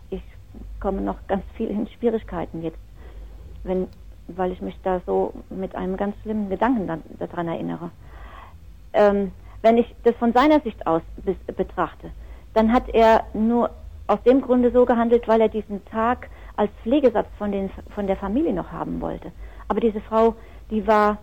ich 0.09 0.21
komme 0.79 1.01
noch 1.01 1.17
ganz 1.27 1.43
viel 1.55 1.69
in 1.69 1.87
Schwierigkeiten 1.87 2.61
jetzt, 2.61 2.79
wenn, 3.63 3.87
weil 4.27 4.51
ich 4.51 4.61
mich 4.61 4.75
da 4.83 5.01
so 5.05 5.33
mit 5.49 5.75
einem 5.75 5.97
ganz 5.97 6.15
schlimmen 6.21 6.49
Gedanken 6.49 6.87
dann, 6.87 7.03
daran 7.19 7.47
erinnere. 7.47 7.91
Ähm, 8.93 9.31
wenn 9.61 9.77
ich 9.77 9.93
das 10.03 10.15
von 10.15 10.33
seiner 10.33 10.59
Sicht 10.61 10.85
aus 10.85 11.01
bis, 11.17 11.37
betrachte, 11.55 12.11
dann 12.53 12.71
hat 12.71 12.89
er 12.89 13.23
nur 13.33 13.69
aus 14.07 14.21
dem 14.23 14.41
Grunde 14.41 14.71
so 14.71 14.85
gehandelt, 14.85 15.27
weil 15.27 15.41
er 15.41 15.49
diesen 15.49 15.83
Tag 15.85 16.29
als 16.55 16.71
Pflegesatz 16.83 17.27
von, 17.37 17.51
den, 17.51 17.69
von 17.95 18.07
der 18.07 18.17
Familie 18.17 18.53
noch 18.53 18.71
haben 18.71 19.01
wollte. 19.01 19.31
Aber 19.67 19.79
diese 19.79 20.01
Frau, 20.01 20.35
die 20.69 20.85
war 20.85 21.17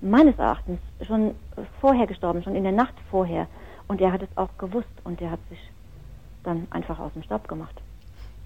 meines 0.00 0.38
Erachtens 0.38 0.80
schon 1.06 1.34
vorher 1.80 2.06
gestorben, 2.06 2.42
schon 2.42 2.56
in 2.56 2.64
der 2.64 2.72
Nacht 2.72 2.94
vorher. 3.10 3.46
Und 3.86 4.00
er 4.00 4.12
hat 4.12 4.22
es 4.22 4.36
auch 4.36 4.48
gewusst 4.58 4.88
und 5.04 5.20
er 5.20 5.30
hat 5.30 5.40
sich 5.48 5.58
dann 6.42 6.66
einfach 6.70 6.98
aus 6.98 7.12
dem 7.12 7.22
Staub 7.22 7.46
gemacht. 7.46 7.74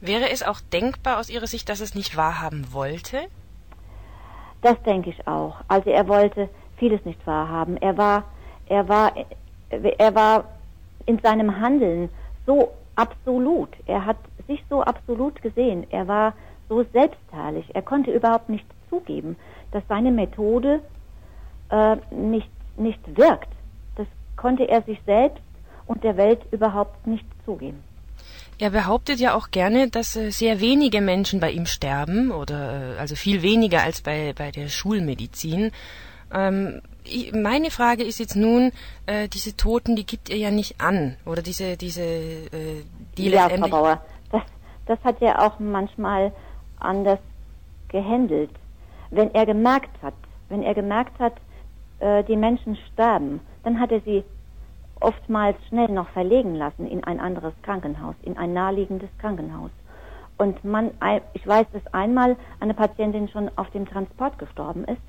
Wäre 0.00 0.30
es 0.30 0.42
auch 0.42 0.60
denkbar 0.60 1.18
aus 1.18 1.30
Ihrer 1.30 1.46
Sicht, 1.46 1.68
dass 1.68 1.80
es 1.80 1.94
nicht 1.94 2.16
wahrhaben 2.16 2.72
wollte? 2.72 3.28
Das 4.66 4.82
denke 4.82 5.10
ich 5.10 5.28
auch. 5.28 5.60
Also 5.68 5.90
er 5.90 6.08
wollte 6.08 6.48
vieles 6.76 7.04
nicht 7.04 7.24
wahrhaben. 7.24 7.76
Er 7.76 7.96
war, 7.96 8.24
er 8.68 8.88
war, 8.88 9.12
er 9.70 10.12
war 10.12 10.44
in 11.06 11.20
seinem 11.20 11.60
Handeln 11.60 12.08
so 12.46 12.72
absolut. 12.96 13.68
Er 13.86 14.04
hat 14.04 14.16
sich 14.48 14.64
so 14.68 14.82
absolut 14.82 15.40
gesehen. 15.40 15.86
Er 15.90 16.08
war 16.08 16.32
so 16.68 16.84
selbstherrlich. 16.92 17.76
Er 17.76 17.82
konnte 17.82 18.10
überhaupt 18.10 18.48
nicht 18.48 18.66
zugeben, 18.90 19.36
dass 19.70 19.84
seine 19.88 20.10
Methode 20.10 20.80
äh, 21.70 21.96
nicht, 22.10 22.50
nicht 22.76 23.16
wirkt. 23.16 23.52
Das 23.94 24.08
konnte 24.34 24.64
er 24.64 24.82
sich 24.82 25.00
selbst 25.06 25.44
und 25.86 26.02
der 26.02 26.16
Welt 26.16 26.40
überhaupt 26.50 27.06
nicht 27.06 27.26
zugeben. 27.44 27.84
Er 28.58 28.70
behauptet 28.70 29.20
ja 29.20 29.34
auch 29.34 29.50
gerne, 29.50 29.88
dass 29.88 30.16
äh, 30.16 30.30
sehr 30.30 30.60
wenige 30.60 31.00
Menschen 31.00 31.40
bei 31.40 31.50
ihm 31.50 31.66
sterben, 31.66 32.30
oder 32.30 32.94
äh, 32.96 32.98
also 32.98 33.14
viel 33.14 33.42
weniger 33.42 33.82
als 33.82 34.00
bei, 34.00 34.32
bei 34.36 34.50
der 34.50 34.68
Schulmedizin. 34.68 35.72
Ähm, 36.32 36.80
meine 37.32 37.70
Frage 37.70 38.02
ist 38.02 38.18
jetzt 38.18 38.34
nun, 38.34 38.72
äh, 39.06 39.28
diese 39.28 39.56
Toten, 39.56 39.94
die 39.94 40.06
gibt 40.06 40.30
er 40.30 40.36
ja 40.36 40.50
nicht 40.50 40.80
an, 40.80 41.16
oder 41.26 41.42
diese, 41.42 41.76
diese, 41.76 42.02
äh, 42.02 42.82
die 43.16 43.28
ja, 43.28 43.48
Frau. 43.48 43.68
Bauer, 43.68 44.00
das, 44.32 44.42
das 44.86 44.98
hat 45.04 45.20
er 45.20 45.42
auch 45.42 45.58
manchmal 45.58 46.32
anders 46.80 47.20
gehandelt. 47.88 48.50
Wenn 49.10 49.32
er 49.34 49.46
gemerkt 49.46 50.02
hat, 50.02 50.14
wenn 50.48 50.62
er 50.62 50.74
gemerkt 50.74 51.18
hat, 51.18 51.34
äh, 52.00 52.24
die 52.24 52.36
Menschen 52.36 52.76
sterben, 52.92 53.40
dann 53.64 53.78
hat 53.78 53.92
er 53.92 54.00
sie 54.00 54.24
oftmals 55.00 55.56
schnell 55.68 55.88
noch 55.88 56.08
verlegen 56.10 56.54
lassen 56.54 56.86
in 56.86 57.04
ein 57.04 57.20
anderes 57.20 57.52
Krankenhaus, 57.62 58.14
in 58.22 58.36
ein 58.36 58.52
naheliegendes 58.52 59.10
Krankenhaus. 59.18 59.70
Und 60.38 60.64
man, 60.64 60.90
ich 61.32 61.46
weiß, 61.46 61.66
dass 61.72 61.94
einmal 61.94 62.36
eine 62.60 62.74
Patientin 62.74 63.28
schon 63.28 63.50
auf 63.56 63.70
dem 63.70 63.86
Transport 63.86 64.38
gestorben 64.38 64.84
ist 64.84 65.00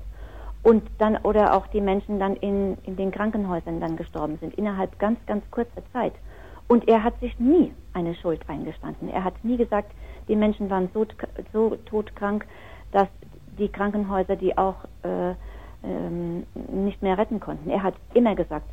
und 0.62 0.82
dann 0.98 1.16
oder 1.18 1.54
auch 1.54 1.66
die 1.68 1.80
Menschen 1.80 2.18
dann 2.18 2.36
in, 2.36 2.78
in 2.84 2.96
den 2.96 3.10
Krankenhäusern 3.10 3.80
dann 3.80 3.96
gestorben 3.96 4.38
sind 4.40 4.54
innerhalb 4.54 4.98
ganz 4.98 5.18
ganz 5.26 5.48
kurzer 5.50 5.82
Zeit. 5.92 6.14
Und 6.66 6.88
er 6.88 7.02
hat 7.02 7.18
sich 7.20 7.38
nie 7.38 7.72
eine 7.94 8.14
Schuld 8.14 8.40
eingestanden. 8.48 9.08
Er 9.08 9.24
hat 9.24 9.42
nie 9.42 9.56
gesagt, 9.56 9.90
die 10.28 10.36
Menschen 10.36 10.68
waren 10.68 10.90
so, 10.92 11.06
so 11.52 11.76
todkrank, 11.86 12.46
dass 12.92 13.08
die 13.58 13.68
Krankenhäuser 13.68 14.36
die 14.36 14.56
auch 14.56 14.76
äh, 15.02 15.34
ähm, 15.82 16.46
nicht 16.70 17.02
mehr 17.02 17.16
retten 17.16 17.40
konnten. 17.40 17.70
Er 17.70 17.82
hat 17.82 17.94
immer 18.14 18.34
gesagt, 18.34 18.68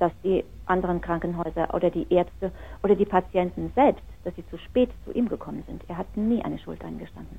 dass 0.00 0.12
die 0.24 0.44
anderen 0.66 1.00
Krankenhäuser 1.00 1.74
oder 1.74 1.90
die 1.90 2.06
Ärzte 2.10 2.52
oder 2.82 2.94
die 2.94 3.04
Patienten 3.04 3.72
selbst, 3.74 4.02
dass 4.24 4.34
sie 4.34 4.46
zu 4.48 4.58
spät 4.58 4.90
zu 5.04 5.12
ihm 5.12 5.28
gekommen 5.28 5.62
sind. 5.66 5.82
Er 5.88 5.98
hat 5.98 6.16
nie 6.16 6.42
eine 6.42 6.58
Schuld 6.58 6.82
eingestanden. 6.84 7.38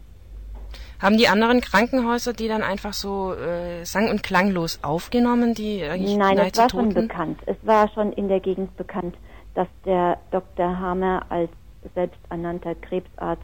Haben 1.01 1.17
die 1.17 1.27
anderen 1.27 1.61
Krankenhäuser 1.61 2.33
die 2.33 2.47
dann 2.47 2.61
einfach 2.61 2.93
so 2.93 3.33
äh, 3.33 3.83
sang- 3.83 4.09
und 4.09 4.23
klanglos 4.23 4.79
aufgenommen, 4.83 5.53
die 5.55 5.83
eigentlich 5.83 6.15
Nein, 6.15 6.37
es 6.37 6.57
war 6.57 6.69
schon 6.69 6.93
bekannt. 6.93 7.39
Es 7.47 7.57
war 7.63 7.89
schon 7.89 8.13
in 8.13 8.27
der 8.27 8.39
Gegend 8.39 8.77
bekannt, 8.77 9.15
dass 9.55 9.67
der 9.85 10.19
Dr. 10.29 10.79
Hammer 10.79 11.25
als 11.29 11.49
selbsternannter 11.95 12.75
Krebsarzt 12.75 13.41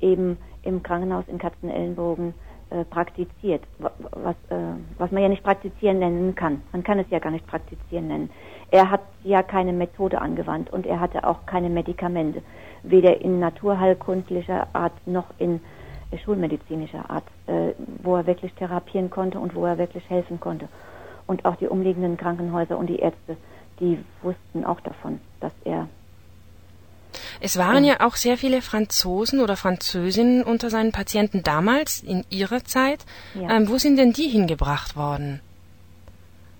eben 0.00 0.38
im 0.62 0.82
Krankenhaus 0.82 1.24
in 1.28 1.38
Katzenellenbogen 1.38 2.34
äh, 2.70 2.84
praktiziert, 2.84 3.62
was, 3.78 4.34
äh, 4.50 4.56
was 4.98 5.12
man 5.12 5.22
ja 5.22 5.28
nicht 5.28 5.44
praktizieren 5.44 6.00
nennen 6.00 6.34
kann. 6.34 6.62
Man 6.72 6.82
kann 6.82 6.98
es 6.98 7.06
ja 7.10 7.20
gar 7.20 7.30
nicht 7.30 7.46
praktizieren 7.46 8.08
nennen. 8.08 8.30
Er 8.70 8.90
hat 8.90 9.02
ja 9.22 9.42
keine 9.42 9.72
Methode 9.72 10.20
angewandt 10.20 10.72
und 10.72 10.84
er 10.84 10.98
hatte 10.98 11.24
auch 11.24 11.46
keine 11.46 11.70
Medikamente, 11.70 12.42
weder 12.82 13.20
in 13.20 13.38
naturheilkundlicher 13.38 14.66
Art 14.72 14.92
noch 15.06 15.26
in 15.38 15.60
äh, 16.10 16.18
schulmedizinischer 16.18 17.08
Art, 17.08 17.24
äh, 17.46 17.72
wo 18.02 18.16
er 18.16 18.26
wirklich 18.26 18.52
therapieren 18.54 19.10
konnte 19.10 19.38
und 19.38 19.54
wo 19.54 19.64
er 19.64 19.78
wirklich 19.78 20.08
helfen 20.10 20.40
konnte. 20.40 20.68
Und 21.26 21.44
auch 21.44 21.56
die 21.56 21.68
umliegenden 21.68 22.16
Krankenhäuser 22.16 22.78
und 22.78 22.88
die 22.88 22.98
Ärzte, 22.98 23.36
die 23.80 23.98
wussten 24.22 24.64
auch 24.64 24.80
davon, 24.80 25.20
dass 25.40 25.52
er 25.64 25.88
es 27.40 27.58
waren 27.58 27.84
ja 27.84 28.00
auch 28.00 28.16
sehr 28.16 28.36
viele 28.36 28.62
Franzosen 28.62 29.40
oder 29.40 29.56
Französinnen 29.56 30.42
unter 30.42 30.70
seinen 30.70 30.92
Patienten 30.92 31.42
damals, 31.42 32.02
in 32.02 32.24
ihrer 32.30 32.64
Zeit. 32.64 33.04
Ja. 33.34 33.56
Ähm, 33.56 33.68
wo 33.68 33.78
sind 33.78 33.96
denn 33.96 34.12
die 34.12 34.28
hingebracht 34.28 34.96
worden? 34.96 35.40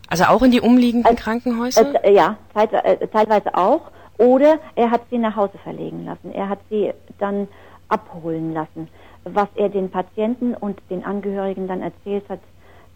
Also 0.09 0.25
auch 0.25 0.43
in 0.43 0.51
die 0.51 0.61
umliegenden 0.61 1.11
also, 1.11 1.23
Krankenhäuser? 1.23 2.05
Äh, 2.05 2.15
ja, 2.15 2.37
äh, 2.55 3.07
teilweise 3.09 3.55
auch. 3.55 3.91
Oder 4.19 4.59
er 4.75 4.91
hat 4.91 5.03
sie 5.11 5.19
nach 5.19 5.37
Hause 5.37 5.59
verlegen 5.63 6.07
lassen. 6.07 6.33
Er 6.33 6.49
hat 6.49 6.61
sie 6.71 6.93
dann 7.19 7.49
abholen 7.89 8.55
lassen. 8.55 8.89
Was 9.25 9.49
er 9.57 9.69
den 9.69 9.91
Patienten 9.91 10.55
und 10.55 10.81
den 10.89 11.05
Angehörigen 11.05 11.69
dann 11.69 11.83
erzählt 11.83 12.25
hat, 12.29 12.41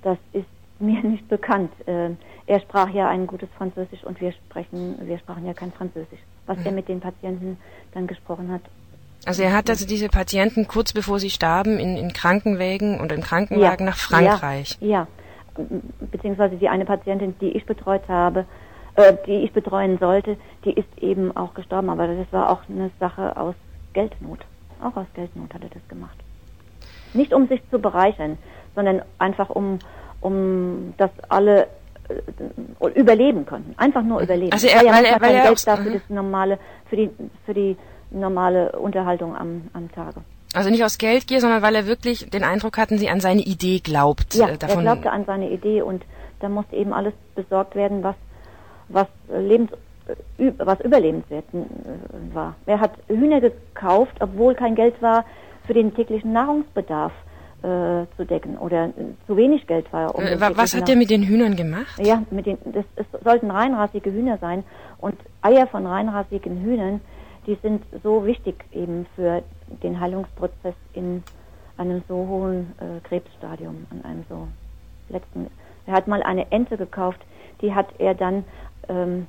das 0.03 0.17
ist 0.33 0.47
mir 0.81 1.03
nicht 1.03 1.29
bekannt. 1.29 1.73
Äh, 1.87 2.11
er 2.47 2.61
sprach 2.61 2.91
ja 2.91 3.09
ein 3.09 3.27
gutes 3.27 3.49
Französisch 3.57 4.05
und 4.05 4.21
wir 4.21 4.33
sprechen, 4.33 4.97
wir 5.03 5.19
sprachen 5.19 5.47
ja 5.47 5.55
kein 5.55 5.73
Französisch. 5.73 6.21
Was 6.47 6.59
mhm. 6.59 6.67
er 6.67 6.73
mit 6.73 6.89
den 6.89 7.01
Patienten 7.01 7.59
dann 7.95 8.07
gesprochen 8.07 8.51
hat. 8.51 8.63
Also 9.27 9.43
er 9.43 9.55
hat 9.55 9.69
also 9.69 9.87
diese 9.87 10.09
Patienten 10.09 10.67
kurz 10.67 10.93
bevor 10.93 11.19
sie 11.19 11.31
starben 11.31 11.79
in, 11.79 11.97
in 11.97 12.13
Krankenwägen 12.13 12.99
und 13.01 13.13
im 13.13 13.21
Krankenwagen 13.21 13.85
ja. 13.85 13.91
nach 13.91 13.99
Frankreich. 13.99 14.79
Ja, 14.81 14.89
ja, 14.89 15.07
beziehungsweise 16.11 16.57
die 16.57 16.69
eine 16.69 16.87
Patientin, 16.87 17.35
die 17.41 17.51
ich 17.51 17.67
betreut 17.67 18.09
habe, 18.09 18.47
äh, 18.97 19.15
die 19.27 19.45
ich 19.45 19.53
betreuen 19.53 19.99
sollte, 19.99 20.37
die 20.65 20.73
ist 20.73 20.89
eben 21.01 21.37
auch 21.37 21.55
gestorben. 21.55 21.91
Aber 21.91 22.07
das 22.07 22.33
war 22.33 22.51
auch 22.51 22.63
eine 22.69 22.91
Sache 22.99 23.37
aus 23.37 23.55
Geldnot. 23.93 24.41
Auch 24.83 24.97
aus 24.97 25.07
Geldnot 25.15 25.53
hat 25.53 25.63
er 25.63 25.69
das 25.69 25.87
gemacht. 25.89 26.17
Nicht 27.13 27.35
um 27.35 27.47
sich 27.49 27.61
zu 27.71 27.79
bereichern, 27.79 28.39
sondern 28.75 29.03
einfach 29.19 29.51
um, 29.51 29.79
um 30.21 30.95
dass 30.97 31.11
alle 31.29 31.67
äh, 32.09 32.89
überleben 32.95 33.47
konnten. 33.47 33.75
Einfach 33.77 34.03
nur 34.03 34.21
überleben. 34.21 34.53
Also 34.53 34.67
er, 34.67 34.85
weil, 34.85 35.05
er, 35.05 35.21
weil 35.21 35.35
er 35.35 35.45
Geld 35.45 35.67
dafür 35.67 35.93
das 35.93 36.03
normale, 36.09 36.59
für 36.89 36.97
die, 36.97 37.11
für 37.47 37.55
die 37.55 37.77
normale 38.11 38.73
Unterhaltung 38.73 39.37
am, 39.37 39.62
am 39.73 39.91
Tage. 39.93 40.21
Also 40.53 40.71
nicht 40.71 40.85
aus 40.85 40.99
Geldgier, 40.99 41.41
sondern 41.41 41.62
weil 41.62 41.77
er 41.77 41.87
wirklich 41.87 42.29
den 42.29 42.43
Eindruck 42.43 42.77
hatten, 42.77 42.99
sie 42.99 43.09
an 43.09 43.21
seine 43.21 43.43
Idee 43.43 43.79
glaubt. 43.79 44.35
Ja, 44.35 44.49
äh, 44.49 44.59
davon 44.59 44.79
er 44.79 44.95
glaubte 44.95 45.12
an 45.12 45.25
seine 45.25 45.50
Idee 45.50 45.83
und 45.83 46.03
da 46.41 46.49
musste 46.49 46.75
eben 46.75 46.93
alles 46.93 47.15
besorgt 47.35 47.75
werden, 47.75 48.03
was 48.03 48.17
was 48.89 49.07
Lebens 49.29 49.71
äh, 50.39 50.53
was 50.59 50.81
überlebenswert 50.81 51.45
war. 52.33 52.57
Er 52.67 52.81
hat 52.81 52.93
Hühner 53.07 53.41
gekauft, 53.41 54.17
obwohl 54.19 54.55
kein 54.55 54.75
Geld 54.75 55.00
war 55.00 55.25
für 55.67 55.75
den 55.75 55.95
täglichen 55.95 56.33
Nahrungsbedarf 56.33 57.12
äh, 57.62 58.07
zu 58.17 58.25
decken 58.25 58.59
oder 58.59 58.87
äh, 58.87 58.90
zu 59.26 59.37
wenig 59.37 59.67
Geld 59.67 59.93
war. 59.93 60.14
Um 60.14 60.25
äh, 60.25 60.40
was 60.40 60.75
hat 60.75 60.88
er 60.88 60.97
mit 60.97 61.11
den 61.11 61.23
Hühnern 61.23 61.57
gemacht? 61.57 61.99
Ja, 61.99 62.23
mit 62.31 62.47
den 62.47 62.59
das, 62.64 62.85
es 62.97 63.07
sollten 63.23 63.50
reinrassige 63.50 64.12
Hühner 64.12 64.38
sein 64.38 64.64
und 64.99 65.17
Eier 65.43 65.67
von 65.67 65.87
reinrassigen 65.87 66.62
Hühnern, 66.62 67.00
die 67.47 67.57
sind 67.62 67.83
so 68.02 68.25
wichtig 68.26 68.64
eben 68.73 69.07
für 69.14 69.43
den 69.83 70.00
Heilungsprozess 70.00 70.75
in 70.95 71.23
einem 71.76 72.02
so 72.09 72.14
hohen 72.14 72.73
äh, 72.79 73.00
Krebsstadium, 73.09 73.87
an 73.90 74.05
einem 74.05 74.25
so 74.29 74.49
letzten. 75.09 75.49
Er 75.87 75.95
hat 75.95 76.07
mal 76.09 76.23
eine 76.23 76.50
Ente 76.52 76.76
gekauft, 76.76 77.21
die 77.62 77.75
hat 77.75 77.88
er 77.99 78.14
dann 78.14 78.45
ähm, 78.88 79.27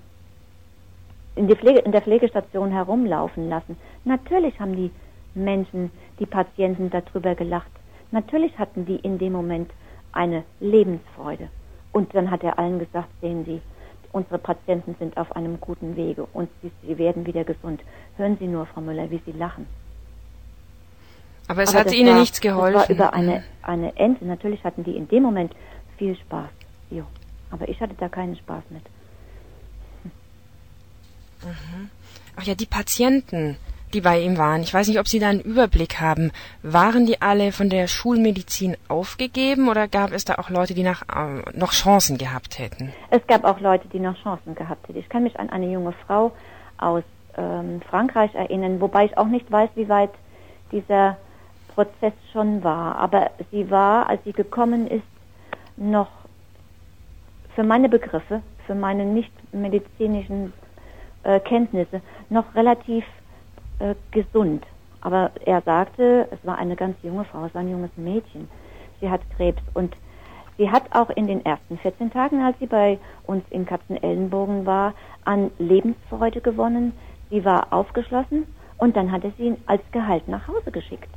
in, 1.36 1.48
die 1.48 1.56
Pflege, 1.56 1.80
in 1.80 1.92
der 1.92 2.02
Pflegestation 2.02 2.72
herumlaufen 2.72 3.50
lassen. 3.50 3.78
Natürlich 4.04 4.60
haben 4.60 4.76
die 4.76 4.92
Menschen, 5.34 5.92
die 6.20 6.26
Patienten 6.26 6.90
darüber 6.90 7.36
gelacht. 7.36 7.72
Natürlich 8.12 8.58
hatten 8.58 8.86
die 8.86 8.98
in 8.98 9.18
dem 9.18 9.34
Moment 9.34 9.72
eine 10.12 10.44
Lebensfreude. 10.60 11.50
Und 11.92 12.14
dann 12.14 12.32
hat 12.32 12.44
er 12.44 12.60
allen 12.60 12.80
gesagt, 12.80 13.10
sehen 13.22 13.46
Sie, 13.46 13.62
unsere 14.12 14.38
Patienten 14.38 14.96
sind 15.00 15.18
auf 15.18 15.36
einem 15.36 15.60
guten 15.60 15.96
Wege 15.96 16.28
und 16.34 16.50
sie, 16.62 16.72
sie 16.86 16.98
werden 16.98 17.26
wieder 17.26 17.44
gesund. 17.44 17.82
Hören 18.18 18.38
Sie 18.40 18.48
nur, 18.48 18.66
Frau 18.66 18.82
Müller, 18.82 19.10
wie 19.10 19.22
Sie 19.26 19.32
lachen. 19.32 19.68
Aber 21.48 21.64
es 21.64 21.70
Aber 21.70 21.80
hat 21.80 21.94
Ihnen 21.94 22.14
war, 22.14 22.20
nichts 22.20 22.40
geholfen. 22.40 22.74
Das 22.74 22.90
war 22.90 22.96
über 22.96 23.14
eine, 23.14 23.44
eine 23.62 23.96
Ente. 23.98 24.26
Natürlich 24.26 24.64
hatten 24.64 24.84
die 24.84 24.96
in 24.96 25.08
dem 25.08 25.24
Moment 25.24 25.54
viel 25.98 26.16
Spaß. 26.16 26.50
Jo. 26.90 27.04
Aber 27.50 27.68
ich 27.68 27.80
hatte 27.82 27.96
da 27.98 28.08
keinen 28.08 28.36
Spaß 28.38 28.64
mit. 28.70 28.84
Mhm. 31.44 31.90
Ach 32.36 32.44
ja, 32.44 32.56
die 32.56 32.66
Patienten 32.66 33.58
die 33.94 34.02
bei 34.02 34.20
ihm 34.20 34.38
waren. 34.38 34.62
Ich 34.62 34.74
weiß 34.74 34.88
nicht, 34.88 35.00
ob 35.00 35.08
Sie 35.08 35.20
da 35.20 35.30
einen 35.30 35.42
Überblick 35.42 36.00
haben. 36.00 36.32
Waren 36.64 37.06
die 37.06 37.22
alle 37.22 37.52
von 37.52 37.70
der 37.70 37.88
Schulmedizin 37.88 38.78
aufgegeben 38.88 39.70
oder 39.70 39.88
gab 39.88 40.12
es 40.12 40.26
da 40.26 40.36
auch 40.36 40.50
Leute, 40.50 40.74
die 40.74 40.84
nach, 40.84 41.04
äh, 41.04 41.58
noch 41.58 41.72
Chancen 41.72 42.18
gehabt 42.18 42.60
hätten? 42.60 42.94
Es 43.10 43.26
gab 43.28 43.44
auch 43.44 43.60
Leute, 43.60 43.88
die 43.88 44.00
noch 44.00 44.16
Chancen 44.22 44.56
gehabt 44.56 44.88
hätten. 44.88 45.00
Ich 45.00 45.10
kann 45.10 45.24
mich 45.24 45.40
an 45.40 45.50
eine 45.50 45.72
junge 45.72 45.94
Frau 46.06 46.32
aus 46.78 47.04
ähm, 47.38 47.82
Frankreich 47.90 48.34
erinnern, 48.36 48.82
wobei 48.82 49.06
ich 49.06 49.18
auch 49.18 49.28
nicht 49.28 49.52
weiß, 49.52 49.70
wie 49.76 49.90
weit 49.90 50.12
dieser 50.72 51.18
Prozess 51.74 52.14
schon 52.32 52.64
war. 52.64 52.96
Aber 52.98 53.32
sie 53.52 53.70
war, 53.70 54.08
als 54.10 54.24
sie 54.24 54.34
gekommen 54.34 54.88
ist, 54.88 55.04
noch 55.78 56.10
für 57.56 57.64
meine 57.64 57.90
Begriffe, 57.90 58.42
für 58.66 58.76
meine 58.76 59.06
nicht 59.06 59.32
medizinischen 59.54 60.54
äh, 61.24 61.40
Kenntnisse, 61.40 62.02
noch 62.30 62.56
relativ 62.56 63.04
äh, 63.82 63.96
gesund. 64.12 64.66
Aber 65.02 65.32
er 65.46 65.62
sagte, 65.62 66.28
es 66.32 66.40
war 66.46 66.58
eine 66.58 66.76
ganz 66.76 66.96
junge 67.02 67.26
Frau, 67.26 67.46
es 67.46 67.54
war 67.54 67.62
ein 67.62 67.72
junges 67.72 67.96
Mädchen. 67.98 68.48
Sie 69.00 69.10
hat 69.10 69.22
Krebs 69.36 69.62
und 69.74 69.96
sie 70.58 70.70
hat 70.70 70.84
auch 70.92 71.10
in 71.10 71.26
den 71.26 71.44
ersten 71.44 71.78
14 71.80 72.12
Tagen, 72.12 72.44
als 72.44 72.58
sie 72.60 72.68
bei 72.68 73.00
uns 73.26 73.44
in 73.50 73.66
Katzenellenbogen 73.66 74.66
war, 74.66 74.94
an 75.26 75.50
Lebensfreude 75.58 76.42
gewonnen. 76.42 76.94
Sie 77.32 77.44
war 77.44 77.74
aufgeschlossen 77.74 78.46
und 78.78 78.96
dann 78.96 79.12
hat 79.12 79.24
er 79.24 79.32
sie 79.38 79.56
als 79.66 79.82
Gehalt 79.92 80.28
nach 80.28 80.48
Hause 80.48 80.72
geschickt. 80.72 81.10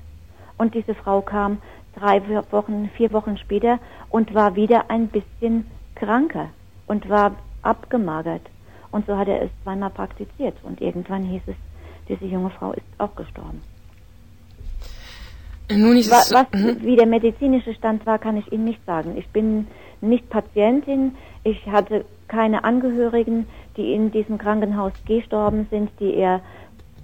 Und 0.57 0.75
diese 0.75 0.95
Frau 0.95 1.21
kam 1.21 1.59
drei 1.95 2.23
Wochen, 2.51 2.89
vier 2.97 3.13
Wochen 3.13 3.37
später 3.37 3.79
und 4.09 4.35
war 4.35 4.57
wieder 4.57 4.91
ein 4.91 5.09
bisschen 5.09 5.71
kranker 5.95 6.49
und 6.87 7.09
war 7.09 7.33
abgemagert. 7.63 8.43
Und 8.91 9.07
so 9.07 9.17
hat 9.17 9.29
er 9.29 9.43
es 9.43 9.51
zweimal 9.63 9.91
praktiziert. 9.91 10.57
Und 10.63 10.81
irgendwann 10.81 11.25
hieß 11.25 11.43
es, 11.49 11.57
diese 12.09 12.27
junge 12.27 12.51
Frau 12.51 12.73
ist 12.73 12.87
auch 12.99 13.15
gestorben. 13.15 13.63
Nun 15.71 15.97
ist 15.97 16.11
was, 16.11 16.33
was 16.33 16.47
mhm. 16.53 16.83
wie 16.83 16.97
der 16.97 17.07
medizinische 17.07 17.75
Stand 17.75 18.05
war, 18.05 18.19
kann 18.19 18.37
ich 18.37 18.53
Ihnen 18.53 18.65
nicht 18.65 18.85
sagen. 18.85 19.17
Ich 19.17 19.29
bin 19.29 19.67
nicht 20.01 20.29
Patientin. 20.29 21.17
Ich 21.43 21.67
hatte 21.67 22.05
keine 22.29 22.65
Angehörigen, 22.65 23.47
die 23.77 23.95
in 23.95 24.11
diesem 24.11 24.39
Krankenhaus 24.39 24.93
gestorben 25.07 25.67
sind, 25.71 25.91
die 26.01 26.15
er 26.15 26.41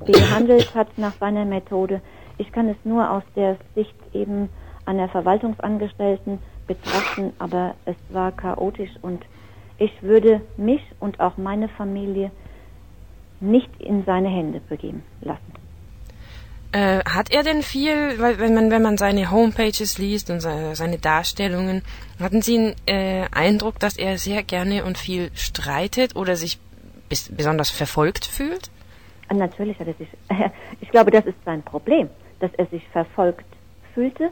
behandelt 0.05 0.75
hat 0.75 0.89
nach 0.99 1.15
seiner 1.15 1.45
Methode. 1.45 2.01
Ich 2.39 2.53
kann 2.53 2.69
es 2.69 2.77
nur 2.85 3.11
aus 3.11 3.23
der 3.35 3.57
Sicht 3.75 3.95
eben 4.13 4.49
einer 4.85 5.09
Verwaltungsangestellten 5.09 6.39
betrachten, 6.67 7.33
aber 7.39 7.75
es 7.85 7.97
war 8.11 8.33
chaotisch 8.33 8.91
und 9.03 9.25
ich 9.79 10.03
würde 10.03 10.43
mich 10.57 10.83
und 11.01 11.21
auch 11.21 11.37
meine 11.37 11.69
Familie 11.69 12.31
nicht 13.41 13.71
in 13.81 14.05
seine 14.05 14.29
Hände 14.29 14.61
begeben 14.61 15.03
lassen. 15.21 15.41
Äh, 16.73 17.01
hat 17.05 17.33
er 17.33 17.43
denn 17.43 17.63
viel, 17.63 18.21
weil 18.21 18.39
wenn 18.39 18.55
man 18.55 18.71
wenn 18.71 18.83
man 18.83 18.97
seine 18.97 19.33
Homepages 19.33 19.99
liest 19.99 20.31
und 20.31 20.41
seine, 20.41 20.77
seine 20.77 20.99
Darstellungen, 20.99 21.83
hatten 22.21 22.43
Sie 22.43 22.59
einen 22.59 22.77
äh, 22.87 23.27
Eindruck, 23.33 23.81
dass 23.81 23.97
er 23.97 24.19
sehr 24.19 24.45
gerne 24.45 24.85
und 24.85 24.97
viel 24.97 25.33
streitet 25.35 26.15
oder 26.15 26.37
sich 26.37 26.61
bis, 27.09 27.29
besonders 27.29 27.71
verfolgt 27.71 28.25
fühlt? 28.25 28.71
Ah, 29.27 29.35
natürlich 29.35 29.81
hat 29.81 29.89
er 29.89 29.95
sich. 29.95 30.09
Ich 30.81 30.91
glaube, 30.91 31.11
das 31.11 31.27
ist 31.27 31.37
sein 31.45 31.63
Problem, 31.63 32.09
dass 32.39 32.53
er 32.55 32.67
sich 32.67 32.87
verfolgt 32.89 33.47
fühlte, 33.95 34.31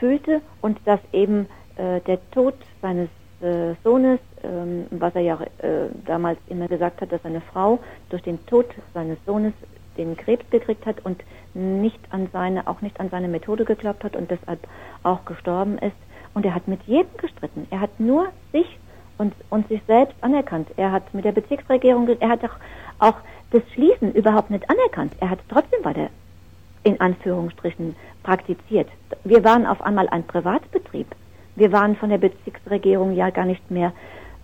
fühlte 0.00 0.42
und 0.60 0.78
dass 0.84 1.00
eben 1.12 1.46
äh, 1.76 2.00
der 2.00 2.18
Tod 2.30 2.54
seines 2.80 3.08
äh, 3.42 3.74
Sohnes, 3.84 4.20
ähm, 4.42 4.86
was 4.90 5.14
er 5.14 5.20
ja 5.22 5.38
äh, 5.58 5.88
damals 6.06 6.38
immer 6.48 6.68
gesagt 6.68 7.00
hat, 7.00 7.12
dass 7.12 7.22
seine 7.22 7.40
Frau 7.40 7.78
durch 8.10 8.22
den 8.22 8.44
Tod 8.46 8.66
seines 8.94 9.18
Sohnes 9.26 9.52
den 9.96 10.16
Krebs 10.16 10.48
gekriegt 10.50 10.86
hat 10.86 11.04
und 11.04 11.22
nicht 11.54 12.00
an 12.10 12.28
seine, 12.32 12.66
auch 12.66 12.80
nicht 12.80 12.98
an 12.98 13.10
seine 13.10 13.28
Methode 13.28 13.64
geglaubt 13.64 14.04
hat 14.04 14.16
und 14.16 14.30
deshalb 14.30 14.60
auch 15.02 15.24
gestorben 15.24 15.78
ist. 15.78 15.96
Und 16.34 16.46
er 16.46 16.54
hat 16.54 16.66
mit 16.66 16.82
jedem 16.84 17.14
gestritten. 17.18 17.66
Er 17.70 17.80
hat 17.80 18.00
nur 18.00 18.28
sich 18.52 18.78
und, 19.18 19.34
und 19.50 19.68
sich 19.68 19.82
selbst 19.86 20.14
anerkannt. 20.22 20.68
Er 20.76 20.92
hat 20.92 21.12
mit 21.12 21.24
der 21.24 21.32
Bezirksregierung, 21.32 22.08
er 22.08 22.28
hat 22.28 22.44
auch, 22.44 22.56
auch 22.98 23.16
das 23.50 23.62
Schließen 23.74 24.14
überhaupt 24.14 24.50
nicht 24.50 24.68
anerkannt. 24.70 25.12
Er 25.20 25.30
hat 25.30 25.40
trotzdem 25.48 25.84
weiter 25.84 26.08
in 26.84 27.00
Anführungsstrichen 27.00 27.94
praktiziert. 28.22 28.88
Wir 29.24 29.44
waren 29.44 29.66
auf 29.66 29.82
einmal 29.82 30.08
ein 30.08 30.26
Privatbetrieb. 30.26 31.06
Wir 31.56 31.72
waren 31.72 31.96
von 31.96 32.10
der 32.10 32.18
Bezirksregierung 32.18 33.14
ja 33.14 33.30
gar 33.30 33.44
nicht 33.44 33.70
mehr 33.70 33.92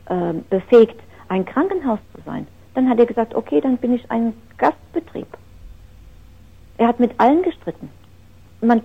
äh, 0.06 0.34
befähigt, 0.50 1.00
ein 1.28 1.44
Krankenhaus 1.44 2.00
zu 2.14 2.22
sein. 2.24 2.46
Dann 2.74 2.88
hat 2.88 2.98
er 2.98 3.06
gesagt, 3.06 3.34
okay, 3.34 3.60
dann 3.60 3.76
bin 3.78 3.94
ich 3.94 4.10
ein 4.10 4.34
Gastbetrieb. 4.56 5.26
Er 6.76 6.88
hat 6.88 7.00
mit 7.00 7.18
allen 7.18 7.42
gestritten. 7.42 7.90
Man, 8.60 8.82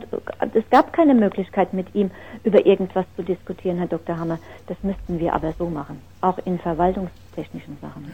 es 0.53 0.69
gab 0.69 0.93
keine 0.93 1.15
Möglichkeit, 1.15 1.73
mit 1.73 1.93
ihm 1.95 2.11
über 2.43 2.65
irgendwas 2.65 3.05
zu 3.15 3.23
diskutieren, 3.23 3.77
Herr 3.77 3.87
Dr. 3.87 4.17
Hammer. 4.17 4.39
Das 4.67 4.77
müssten 4.83 5.19
wir 5.19 5.33
aber 5.33 5.53
so 5.53 5.67
machen. 5.67 5.99
Auch 6.21 6.37
in 6.45 6.59
verwaltungstechnischen 6.59 7.77
Sachen. 7.81 8.11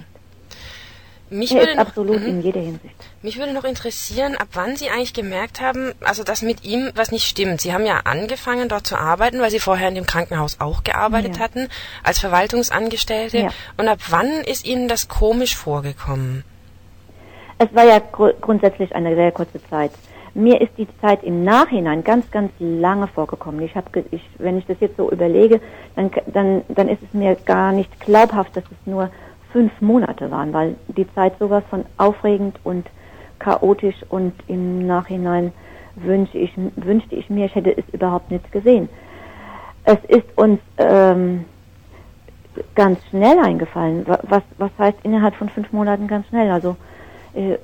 Mich 1.30 1.54
würde 1.54 1.76
noch, 1.76 1.88
absolut 1.88 2.24
in 2.24 2.38
mhm. 2.38 2.42
jeder 2.42 2.62
Hinsicht. 2.62 2.96
Mich 3.22 3.38
würde 3.38 3.54
noch 3.54 3.64
interessieren, 3.64 4.36
ab 4.36 4.48
wann 4.54 4.76
Sie 4.76 4.90
eigentlich 4.90 5.14
gemerkt 5.14 5.62
haben, 5.62 5.94
also 6.04 6.24
dass 6.24 6.42
mit 6.42 6.64
ihm 6.64 6.92
was 6.96 7.12
nicht 7.12 7.26
stimmt. 7.26 7.62
Sie 7.62 7.74
haben 7.74 7.86
ja 7.86 8.02
angefangen, 8.06 8.70
dort 8.70 8.88
zu 8.88 8.98
arbeiten, 8.98 9.40
weil 9.40 9.52
Sie 9.52 9.60
vorher 9.60 9.90
in 9.90 9.96
dem 9.96 10.06
Krankenhaus 10.06 10.60
auch 10.60 10.84
gearbeitet 10.84 11.38
ja. 11.38 11.44
hatten, 11.44 11.68
als 12.04 12.20
Verwaltungsangestellte. 12.20 13.38
Ja. 13.38 13.50
Und 13.78 13.88
ab 13.88 14.00
wann 14.10 14.30
ist 14.46 14.66
Ihnen 14.66 14.88
das 14.88 15.08
komisch 15.08 15.56
vorgekommen? 15.56 16.44
Es 17.60 17.68
war 17.74 17.86
ja 17.86 18.00
gr 18.00 18.34
grundsätzlich 18.40 18.96
eine 18.96 19.16
sehr 19.16 19.32
kurze 19.32 19.62
Zeit. 19.70 19.92
Mir 20.34 20.62
ist 20.62 20.72
die 20.78 20.88
Zeit 21.02 21.24
im 21.24 21.44
Nachhinein 21.44 22.04
ganz, 22.04 22.30
ganz 22.32 22.52
lange 22.60 23.08
vorgekommen. 23.08 23.62
Ich 23.62 23.76
habe, 23.76 24.06
ich, 24.12 24.22
wenn 24.38 24.58
ich 24.58 24.66
das 24.66 24.78
jetzt 24.80 24.96
so 24.96 25.12
überlege, 25.12 25.60
dann, 25.96 26.12
dann, 26.28 26.62
dann 26.70 26.88
ist 26.88 27.02
es 27.04 27.14
mir 27.14 27.36
gar 27.36 27.72
nicht 27.72 28.00
glaubhaft, 28.00 28.56
dass 28.56 28.64
es 28.64 28.78
nur 28.86 29.10
fünf 29.52 29.72
Monate 29.82 30.32
waren, 30.32 30.54
weil 30.54 30.76
die 30.88 31.12
Zeit 31.14 31.34
sowas 31.40 31.64
von 31.70 31.86
aufregend 31.98 32.60
und 32.64 32.88
chaotisch 33.40 33.96
und 34.10 34.34
im 34.48 34.86
Nachhinein 34.86 35.52
wünschte 35.96 36.38
ich, 36.38 36.52
wünschte 36.76 37.16
ich 37.16 37.30
mir, 37.30 37.46
ich 37.46 37.56
hätte 37.56 37.76
es 37.76 37.84
überhaupt 37.92 38.32
nicht 38.32 38.52
gesehen. 38.52 38.90
Es 39.86 39.98
ist 40.08 40.26
uns 40.38 40.60
ähm, 40.78 41.46
ganz 42.76 43.00
schnell 43.10 43.40
eingefallen. 43.40 44.06
Was, 44.06 44.44
was 44.58 44.72
heißt 44.78 44.98
innerhalb 45.04 45.36
von 45.36 45.50
fünf 45.50 45.72
Monaten 45.72 46.08
ganz 46.08 46.28
schnell? 46.28 46.52
Also 46.52 46.76
äh, 47.34 47.58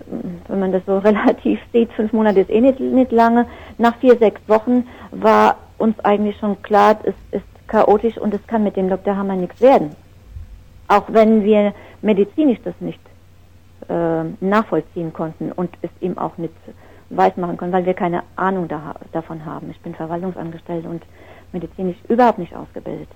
wenn 0.48 0.60
man 0.60 0.71
das 0.71 0.86
so 0.86 0.98
relativ 1.00 1.60
sieht, 1.71 1.91
fünf 1.93 2.13
Monate 2.13 2.41
ist 2.41 2.50
eh 2.50 2.62
nicht, 2.62 2.80
nicht 2.80 3.12
lange. 3.12 3.45
Nach 3.78 3.95
vier, 3.98 4.17
sechs 4.17 4.41
Wochen 4.48 4.88
war 5.12 5.58
uns 5.78 6.00
eigentlich 6.00 6.38
schon 6.38 6.62
klar, 6.62 6.98
es 7.04 7.15
ist 7.32 7.45
chaotisch 7.67 8.17
und 8.17 8.34
es 8.34 8.45
kann 8.48 8.63
mit 8.63 8.76
dem 8.76 8.89
Dr. 8.89 9.17
Hammer 9.17 9.36
nichts 9.36 9.60
werden. 9.62 9.91
Auch 10.88 11.06
wenn 11.08 11.43
wir 11.43 11.74
medizinisch 12.02 12.60
das 12.63 12.76
nicht 12.80 13.00
äh, 13.89 14.24
nachvollziehen 14.39 15.13
konnten 15.13 15.52
und 15.52 15.71
es 15.82 15.89
ihm 16.00 16.17
auch 16.17 16.38
nicht 16.38 16.54
weismachen 17.10 17.58
konnten, 17.58 17.74
weil 17.74 17.86
wir 17.86 17.93
keine 17.93 18.24
Ahnung 18.36 18.67
da, 18.67 18.95
davon 19.12 19.45
haben. 19.45 19.69
Ich 19.71 19.80
bin 19.82 19.95
Verwaltungsangestellte 19.95 20.88
und 20.88 21.04
medizinisch 21.52 21.98
überhaupt 22.08 22.39
nicht 22.39 22.56
ausgebildet. 22.56 23.10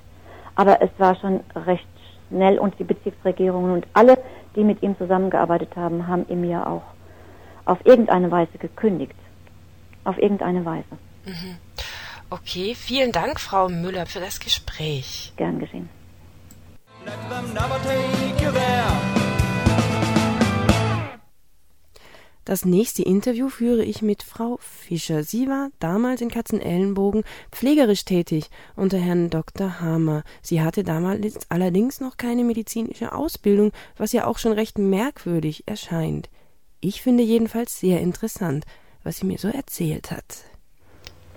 Aber 0.56 0.82
es 0.82 0.90
war 0.98 1.16
schon 1.16 1.42
recht 1.56 1.88
schnell 2.28 2.60
und 2.60 2.78
die 2.80 2.84
Bezirksregierungen 2.84 3.72
und 3.72 3.88
alle, 3.94 4.18
die 4.56 4.64
mit 4.64 4.82
ihm 4.84 4.98
zusammengearbeitet 4.98 5.76
haben, 5.76 6.08
haben 6.08 6.26
ihm 6.30 6.44
ja 6.44 6.66
auch 6.66 6.84
auf 7.66 7.80
irgendeine 7.86 8.32
Weise 8.32 8.58
gekündigt. 8.58 9.16
Auf 10.04 10.18
irgendeine 10.18 10.66
Weise. 10.66 10.86
Mhm. 11.26 11.58
Okay, 12.30 12.76
vielen 12.76 13.12
Dank, 13.12 13.40
Frau 13.40 13.70
Müller, 13.70 14.06
für 14.06 14.20
das 14.20 14.40
Gespräch. 14.40 15.34
Gern 15.36 15.60
geschehen. 15.60 15.90
Das 22.50 22.66
nächste 22.66 23.04
Interview 23.04 23.50
führe 23.50 23.84
ich 23.84 24.02
mit 24.02 24.24
Frau 24.24 24.58
Fischer. 24.60 25.24
Sie 25.24 25.48
war 25.48 25.70
damals 25.78 26.20
in 26.22 26.32
Katzenellenbogen 26.32 27.24
pflegerisch 27.52 28.06
tätig 28.06 28.50
unter 28.76 28.98
Herrn 28.98 29.30
Dr. 29.30 29.80
Hamer. 29.82 30.24
Sie 30.42 30.60
hatte 30.60 30.84
damals 30.84 31.40
allerdings 31.50 32.02
noch 32.02 32.18
keine 32.18 32.44
medizinische 32.44 33.14
Ausbildung, 33.14 33.72
was 33.98 34.14
ja 34.14 34.26
auch 34.26 34.40
schon 34.40 34.54
recht 34.54 34.80
merkwürdig 34.80 35.66
erscheint. 35.68 36.30
Ich 36.82 37.04
finde 37.04 37.22
jedenfalls 37.22 37.80
sehr 37.80 38.02
interessant, 38.02 38.66
was 39.04 39.18
sie 39.18 39.28
mir 39.28 39.38
so 39.38 39.50
erzählt 39.50 40.10
hat. 40.10 40.44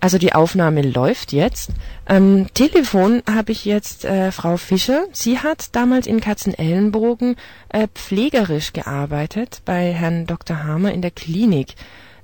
Also 0.02 0.18
die 0.18 0.32
Aufnahme 0.32 0.82
läuft 0.82 1.32
jetzt. 1.32 1.70
Am 2.06 2.52
Telefon 2.54 3.22
habe 3.32 3.52
ich 3.52 3.64
jetzt 3.64 4.04
äh, 4.04 4.32
Frau 4.32 4.56
Fischer. 4.56 5.04
Sie 5.12 5.38
hat 5.38 5.76
damals 5.76 6.08
in 6.08 6.20
Katzenellenbogen 6.20 7.36
äh, 7.68 7.86
pflegerisch 7.86 8.72
gearbeitet 8.72 9.62
bei 9.64 9.92
Herrn 9.92 10.26
Dr. 10.26 10.64
Hamer 10.64 10.90
in 10.90 11.02
der 11.02 11.12
Klinik. 11.12 11.76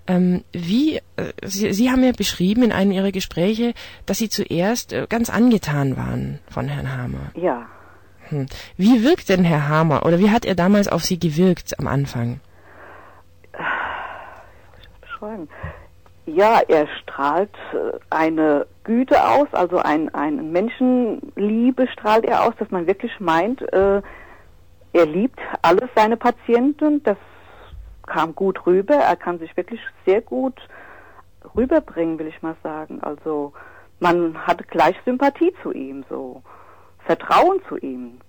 Ähm, 0.09 0.43
wie 0.51 0.97
äh, 0.97 1.03
Sie, 1.45 1.73
Sie 1.73 1.89
haben 1.93 2.03
ja 2.03 2.11
beschrieben 2.11 2.65
in 2.65 2.73
einem 2.73 2.91
Ihrer 2.91 3.13
Gespräche, 3.13 3.75
dass 4.07 4.19
Sie 4.19 4.29
zuerst 4.29 4.93
äh, 4.93 5.07
ganz 5.09 5.31
angetan 5.31 5.97
waren 5.97 6.41
von 6.51 6.67
Herrn 6.67 6.93
Hamer. 6.97 7.31
Ja. 7.37 7.67
Hm. 8.31 8.47
Wie 8.77 9.05
wirkt 9.05 9.29
denn 9.29 9.45
Herr 9.45 9.69
Hamer 9.69 10.05
oder 10.05 10.19
wie 10.19 10.31
hat 10.31 10.45
er 10.45 10.57
damals 10.57 10.89
auf 10.89 11.05
Sie 11.05 11.21
gewirkt 11.21 11.79
am 11.79 11.87
Anfang? 11.87 12.41
Ich 13.53 15.01
beschreiben? 15.01 15.49
Ja, 16.35 16.61
er 16.69 16.87
strahlt 17.03 17.55
äh, 17.73 17.99
eine 18.11 18.67
Güte 18.85 19.27
aus, 19.27 19.49
also 19.53 19.79
ein, 19.79 20.15
ein 20.15 20.53
Menschenliebe 20.53 21.89
strahlt 21.89 22.27
er 22.27 22.45
aus, 22.45 22.55
dass 22.59 22.71
man 22.71 22.87
wirklich 22.87 23.19
meint, 23.19 23.63
äh, 23.73 24.03
er 24.93 25.07
liebt 25.07 25.41
alles 25.63 25.89
seine 25.95 26.17
Patienten. 26.17 27.03
Das 27.03 27.17
kam 28.07 28.35
gut 28.35 28.67
rüber. 28.67 28.95
Er 28.95 29.17
kann 29.17 29.39
sich 29.39 29.57
wirklich 29.57 29.81
sehr 30.07 30.21
gut 30.21 30.55
rüberbringen, 31.57 32.19
will 32.19 32.27
ich 32.27 32.43
mal 32.43 32.57
sagen. 32.63 33.01
Also 33.03 33.53
man 34.01 34.37
hat 34.47 34.67
gleich 34.69 34.97
Sympathie 35.05 35.55
zu 35.63 35.73
ihm, 35.73 36.05
so 36.09 36.43
Vertrauen 37.07 37.61
zu 37.69 37.77
ihm. 37.79 38.21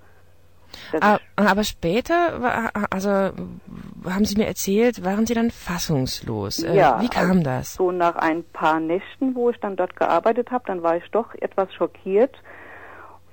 Ah, 1.02 1.20
aber 1.36 1.64
später, 1.64 2.72
also 2.92 3.10
haben 3.10 4.26
Sie 4.26 4.38
mir 4.38 4.48
erzählt, 4.48 5.04
waren 5.04 5.26
Sie 5.26 5.34
dann 5.34 5.52
fassungslos. 5.52 6.64
Äh, 6.64 6.76
ja, 6.76 7.02
Wie 7.02 7.10
kam 7.10 7.30
also 7.32 7.44
das? 7.44 7.74
So 7.76 7.92
nach 7.92 8.16
ein 8.16 8.44
paar 8.44 8.80
Nächten, 8.80 9.36
wo 9.36 9.50
ich 9.50 9.60
dann 9.60 9.76
dort 9.76 9.96
gearbeitet 9.96 10.52
habe, 10.52 10.64
dann 10.68 10.84
war 10.84 10.98
ich 10.98 11.10
doch 11.12 11.34
etwas 11.36 11.74
schockiert, 11.74 12.36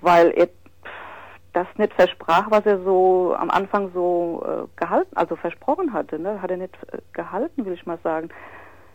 weil 0.00 0.30
er 0.30 0.48
das 1.52 1.66
nicht 1.76 1.94
versprach, 1.94 2.50
was 2.50 2.66
er 2.66 2.82
so 2.84 3.34
am 3.38 3.50
Anfang 3.50 3.90
so 3.94 4.44
äh, 4.46 4.80
gehalten, 4.80 5.16
also 5.16 5.36
versprochen 5.36 5.92
hatte. 5.92 6.18
Ne? 6.18 6.42
Hat 6.42 6.50
er 6.50 6.58
nicht 6.58 6.74
äh, 6.92 6.98
gehalten, 7.12 7.64
will 7.64 7.72
ich 7.72 7.86
mal 7.86 7.98
sagen. 8.04 8.28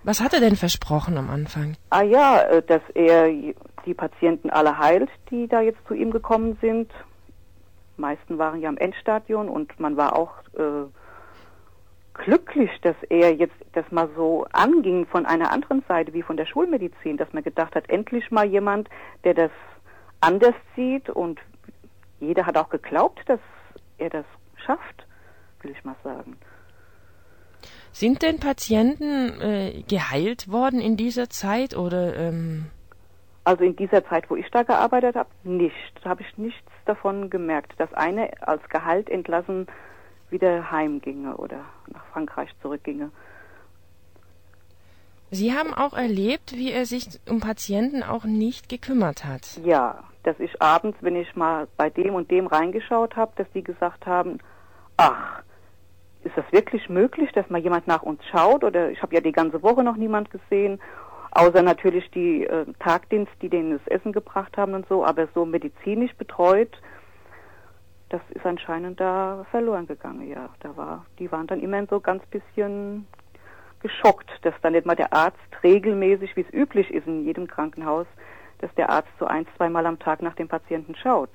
Was 0.04 0.20
hat 0.20 0.34
er 0.34 0.40
denn 0.40 0.56
versprochen 0.56 1.18
am 1.18 1.30
Anfang? 1.30 1.76
Ah 1.92 2.02
ja, 2.02 2.62
dass 2.62 2.82
er 2.96 3.30
die 3.86 3.94
Patienten 3.94 4.50
alle 4.50 4.78
heilt, 4.80 5.10
die 5.30 5.48
da 5.48 5.62
jetzt 5.62 5.80
zu 5.88 5.94
ihm 5.94 6.12
gekommen 6.12 6.58
sind 6.60 6.92
meisten 8.02 8.38
waren 8.38 8.60
ja 8.60 8.70
im 8.70 8.78
Endstadion 8.78 9.48
und 9.48 9.80
man 9.80 9.96
war 9.96 10.16
auch 10.18 10.34
äh, 10.56 10.90
glücklich, 12.14 12.70
dass 12.82 12.96
er 13.10 13.34
jetzt 13.34 13.56
das 13.74 13.90
mal 13.92 14.10
so 14.16 14.46
anging 14.52 15.06
von 15.06 15.26
einer 15.26 15.52
anderen 15.52 15.84
Seite 15.88 16.14
wie 16.14 16.22
von 16.22 16.38
der 16.38 16.46
Schulmedizin, 16.46 17.18
dass 17.18 17.32
man 17.34 17.44
gedacht 17.44 17.76
hat, 17.76 17.90
endlich 17.90 18.30
mal 18.32 18.46
jemand, 18.46 18.90
der 19.24 19.34
das 19.34 19.52
anders 20.20 20.56
sieht 20.76 21.10
und 21.10 21.40
jeder 22.20 22.46
hat 22.46 22.58
auch 22.58 22.70
geglaubt, 22.70 23.22
dass 23.28 23.40
er 23.98 24.10
das 24.10 24.26
schafft, 24.66 25.08
will 25.62 25.72
ich 25.72 25.84
mal 25.84 25.96
sagen. 26.04 26.38
Sind 27.92 28.22
denn 28.22 28.40
Patienten 28.40 29.42
äh, 29.42 29.84
geheilt 29.88 30.50
worden 30.52 30.80
in 30.80 30.96
dieser 30.98 31.30
Zeit 31.30 31.76
oder? 31.76 32.16
Ähm 32.16 32.66
also 33.44 33.64
in 33.64 33.76
dieser 33.76 34.06
Zeit, 34.06 34.30
wo 34.30 34.36
ich 34.36 34.50
da 34.52 34.64
gearbeitet 34.64 35.16
habe, 35.16 35.30
nicht. 35.44 35.94
Da 36.04 36.12
habe 36.12 36.22
ich 36.22 36.38
nichts 36.38 36.71
davon 36.86 37.30
gemerkt, 37.30 37.74
dass 37.78 37.94
eine 37.94 38.30
als 38.42 38.68
Gehalt 38.70 39.10
entlassen 39.10 39.68
wieder 40.30 40.72
heimginge 40.72 41.36
oder 41.38 41.66
nach 41.88 42.06
Frankreich 42.08 42.50
zurückginge. 42.62 43.12
Sie 45.30 45.54
haben 45.54 45.74
auch 45.74 45.94
erlebt, 45.94 46.54
wie 46.54 46.72
er 46.72 46.86
sich 46.86 47.08
um 47.30 47.40
Patienten 47.40 48.04
auch 48.04 48.26
nicht 48.26 48.68
gekümmert 48.68 49.24
hat. 49.24 49.60
Ja, 49.64 50.04
dass 50.24 50.40
ich 50.40 50.62
abends, 50.62 50.98
wenn 51.02 51.16
ich 51.16 51.36
mal 51.36 51.68
bei 51.78 51.90
dem 51.90 52.16
und 52.16 52.30
dem 52.32 52.48
reingeschaut 52.48 53.16
habe, 53.16 53.32
dass 53.38 53.48
die 53.54 53.64
gesagt 53.64 54.06
haben, 54.06 54.40
ach, 54.98 55.42
ist 56.24 56.38
das 56.38 56.46
wirklich 56.52 56.90
möglich, 56.90 57.32
dass 57.34 57.50
mal 57.50 57.62
jemand 57.62 57.88
nach 57.88 58.04
uns 58.04 58.22
schaut? 58.30 58.64
Oder 58.64 58.92
ich 58.92 59.02
habe 59.02 59.16
ja 59.16 59.22
die 59.22 59.32
ganze 59.32 59.64
Woche 59.64 59.84
noch 59.84 59.96
niemand 59.96 60.30
gesehen 60.30 60.80
außer 61.32 61.62
natürlich 61.62 62.10
die 62.12 62.46
äh, 62.46 62.66
Tagdienst, 62.80 63.32
die 63.42 63.50
denen 63.50 63.72
das 63.72 63.88
Essen 63.88 64.12
gebracht 64.12 64.58
haben 64.58 64.74
und 64.74 64.88
so, 64.88 65.06
aber 65.06 65.28
so 65.34 65.46
medizinisch 65.46 66.14
betreut, 66.16 66.72
das 68.10 68.22
ist 68.32 68.46
anscheinend 68.46 69.00
da 69.00 69.46
verloren 69.52 69.88
gegangen, 69.88 70.30
ja. 70.30 70.50
Da 70.60 70.76
war, 70.76 71.06
die 71.18 71.32
waren 71.32 71.48
dann 71.48 71.62
immer 71.62 71.86
so 71.88 72.00
ganz 72.00 72.26
bisschen 72.26 73.08
geschockt, 73.82 74.30
dass 74.44 74.54
dann 74.62 74.74
nicht 74.74 74.86
mal 74.86 74.96
der 74.96 75.14
Arzt 75.14 75.38
regelmäßig, 75.64 76.36
wie 76.36 76.42
es 76.42 76.54
üblich 76.54 76.92
ist 76.92 77.08
in 77.08 77.26
jedem 77.26 77.48
Krankenhaus, 77.48 78.06
dass 78.60 78.74
der 78.76 78.90
Arzt 78.90 79.10
so 79.20 79.26
ein, 79.26 79.48
zweimal 79.58 79.86
am 79.86 79.98
Tag 79.98 80.22
nach 80.22 80.36
dem 80.36 80.48
Patienten 80.48 80.96
schaut. 80.96 81.30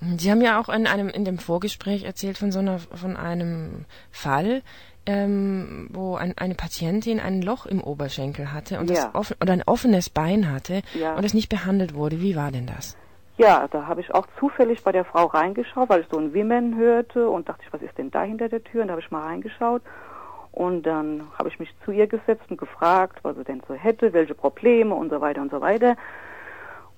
Sie 0.00 0.30
haben 0.30 0.42
ja 0.42 0.60
auch 0.60 0.68
in 0.68 0.86
einem 0.86 1.08
in 1.08 1.24
dem 1.24 1.38
Vorgespräch 1.38 2.04
erzählt 2.04 2.36
von 2.36 2.52
so 2.52 2.58
einer 2.58 2.78
von 2.78 3.16
einem 3.16 3.86
Fall, 4.10 4.62
ähm, 5.06 5.88
wo 5.92 6.16
ein, 6.16 6.34
eine 6.36 6.54
Patientin 6.54 7.20
ein 7.20 7.42
Loch 7.42 7.66
im 7.66 7.82
Oberschenkel 7.82 8.52
hatte 8.52 8.78
und 8.78 8.90
Ja. 8.90 8.96
das 8.96 9.14
offen, 9.14 9.36
oder 9.40 9.52
ein 9.52 9.62
offenes 9.66 10.10
Bein 10.10 10.50
hatte 10.52 10.82
Ja. 10.94 11.14
und 11.14 11.24
das 11.24 11.34
nicht 11.34 11.48
behandelt 11.48 11.94
wurde. 11.94 12.20
Wie 12.20 12.36
war 12.36 12.50
denn 12.50 12.66
das? 12.66 12.96
Ja, 13.38 13.68
da 13.70 13.86
habe 13.86 14.00
ich 14.00 14.14
auch 14.14 14.26
zufällig 14.40 14.82
bei 14.82 14.92
der 14.92 15.04
Frau 15.04 15.26
reingeschaut, 15.26 15.88
weil 15.90 16.00
ich 16.00 16.06
so 16.10 16.18
ein 16.18 16.32
Wimmern 16.32 16.76
hörte 16.76 17.28
und 17.28 17.48
dachte 17.48 17.62
ich, 17.66 17.72
was 17.72 17.82
ist 17.82 17.96
denn 17.98 18.10
da 18.10 18.22
hinter 18.22 18.48
der 18.48 18.64
Tür? 18.64 18.82
Und 18.82 18.88
da 18.88 18.92
habe 18.92 19.02
ich 19.02 19.10
mal 19.10 19.24
reingeschaut 19.26 19.82
und 20.52 20.84
dann 20.84 21.22
habe 21.38 21.50
ich 21.50 21.58
mich 21.58 21.68
zu 21.84 21.90
ihr 21.92 22.06
gesetzt 22.06 22.44
und 22.48 22.56
gefragt, 22.56 23.18
was 23.22 23.36
sie 23.36 23.44
denn 23.44 23.62
so 23.68 23.74
hätte, 23.74 24.12
welche 24.14 24.34
Probleme 24.34 24.94
und 24.94 25.10
so 25.10 25.20
weiter 25.20 25.42
und 25.42 25.50
so 25.50 25.60
weiter. 25.60 25.96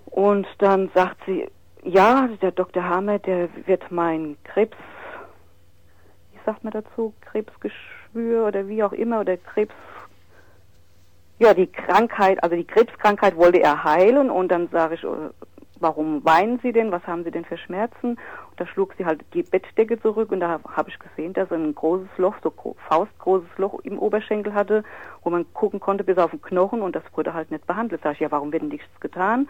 Und 0.06 0.46
dann 0.58 0.90
sagt 0.94 1.16
sie, 1.26 1.48
ja, 1.82 2.28
der 2.40 2.52
Dr. 2.52 2.84
Hammer, 2.88 3.18
der 3.18 3.48
wird 3.66 3.90
mein 3.90 4.36
Krebs, 4.44 4.76
wie 6.32 6.38
sagt 6.46 6.62
man 6.62 6.72
dazu, 6.72 7.14
Krebsgeschwür 8.12 8.46
oder 8.46 8.68
wie 8.68 8.82
auch 8.82 8.92
immer, 8.92 9.20
oder 9.20 9.36
Krebs, 9.36 9.74
ja, 11.38 11.54
die 11.54 11.68
Krankheit, 11.68 12.42
also 12.42 12.56
die 12.56 12.64
Krebskrankheit 12.66 13.36
wollte 13.36 13.60
er 13.62 13.84
heilen 13.84 14.30
und 14.30 14.48
dann 14.48 14.68
sage 14.68 14.96
ich, 14.96 15.04
äh, 15.04 15.30
warum 15.78 16.24
weinen 16.24 16.58
Sie 16.60 16.72
denn? 16.72 16.90
Was 16.90 17.06
haben 17.06 17.22
Sie 17.22 17.30
denn 17.30 17.44
für 17.44 17.56
Schmerzen? 17.56 18.10
Und 18.10 18.18
da 18.56 18.66
schlug 18.66 18.94
sie 18.98 19.06
halt 19.06 19.24
die 19.34 19.44
Bettdecke 19.44 20.00
zurück 20.00 20.32
und 20.32 20.40
da 20.40 20.58
habe 20.68 20.90
ich 20.90 20.98
gesehen, 20.98 21.34
dass 21.34 21.50
er 21.52 21.58
ein 21.58 21.74
großes 21.74 22.08
Loch, 22.16 22.34
so 22.42 22.50
gro- 22.50 22.74
faustgroßes 22.88 23.56
Loch 23.58 23.78
im 23.84 24.00
Oberschenkel 24.00 24.52
hatte, 24.52 24.82
wo 25.22 25.30
man 25.30 25.46
gucken 25.52 25.78
konnte 25.78 26.02
bis 26.02 26.18
auf 26.18 26.32
den 26.32 26.42
Knochen 26.42 26.82
und 26.82 26.96
das 26.96 27.04
wurde 27.14 27.34
halt 27.34 27.52
nicht 27.52 27.66
behandelt. 27.68 28.00
Sag 28.02 28.14
ich, 28.14 28.20
ja, 28.20 28.32
warum 28.32 28.50
wird 28.52 28.62
denn 28.62 28.70
nichts 28.70 29.00
getan? 29.00 29.48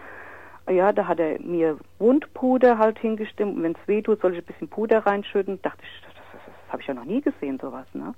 Ja, 0.69 0.93
da 0.93 1.07
hat 1.07 1.19
er 1.19 1.41
mir 1.41 1.79
Wundpuder 1.97 2.77
halt 2.77 2.99
hingestimmt 2.99 3.57
und 3.57 3.63
wenn 3.63 3.71
es 3.71 3.87
weh 3.87 4.03
tut, 4.03 4.21
soll 4.21 4.33
ich 4.33 4.39
ein 4.39 4.45
bisschen 4.45 4.67
Puder 4.67 5.03
reinschütten. 5.03 5.59
Dachte 5.63 5.81
ich, 5.81 6.01
das, 6.05 6.13
das, 6.13 6.41
das 6.45 6.71
habe 6.71 6.83
ich 6.83 6.87
ja 6.87 6.93
noch 6.93 7.05
nie 7.05 7.21
gesehen, 7.21 7.57
sowas, 7.59 7.87
ne? 7.93 8.13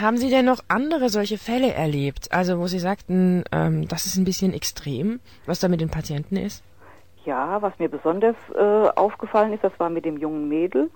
Haben 0.00 0.16
Sie 0.16 0.28
denn 0.28 0.44
noch 0.44 0.58
andere 0.66 1.08
solche 1.08 1.38
Fälle 1.38 1.72
erlebt? 1.72 2.32
Also 2.32 2.58
wo 2.58 2.66
Sie 2.66 2.80
sagten, 2.80 3.44
ähm, 3.52 3.86
das 3.86 4.06
ist 4.06 4.16
ein 4.16 4.24
bisschen 4.24 4.52
extrem, 4.52 5.20
was 5.46 5.60
da 5.60 5.68
mit 5.68 5.80
den 5.80 5.90
Patienten 5.90 6.36
ist? 6.36 6.64
Ja, 7.24 7.62
was 7.62 7.78
mir 7.78 7.88
besonders 7.88 8.34
äh, 8.54 8.88
aufgefallen 8.96 9.52
ist, 9.52 9.62
das 9.62 9.72
war 9.78 9.90
mit 9.90 10.04
dem 10.04 10.18
jungen 10.18 10.48
Mädel. 10.48 10.90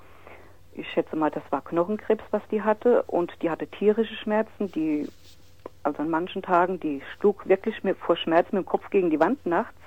Ich 0.72 0.90
schätze 0.90 1.14
mal, 1.14 1.30
das 1.30 1.44
war 1.50 1.62
Knochenkrebs, 1.62 2.24
was 2.32 2.42
die 2.50 2.62
hatte. 2.62 3.02
Und 3.04 3.32
die 3.40 3.50
hatte 3.50 3.68
tierische 3.68 4.14
Schmerzen, 4.16 4.70
die, 4.72 5.08
also 5.84 6.02
an 6.02 6.10
manchen 6.10 6.42
Tagen, 6.42 6.80
die 6.80 7.00
schlug 7.16 7.48
wirklich 7.48 7.84
mit, 7.84 7.96
vor 7.98 8.16
Schmerzen 8.16 8.56
mit 8.56 8.64
dem 8.64 8.68
Kopf 8.68 8.90
gegen 8.90 9.10
die 9.10 9.20
Wand 9.20 9.44
nachts. 9.46 9.78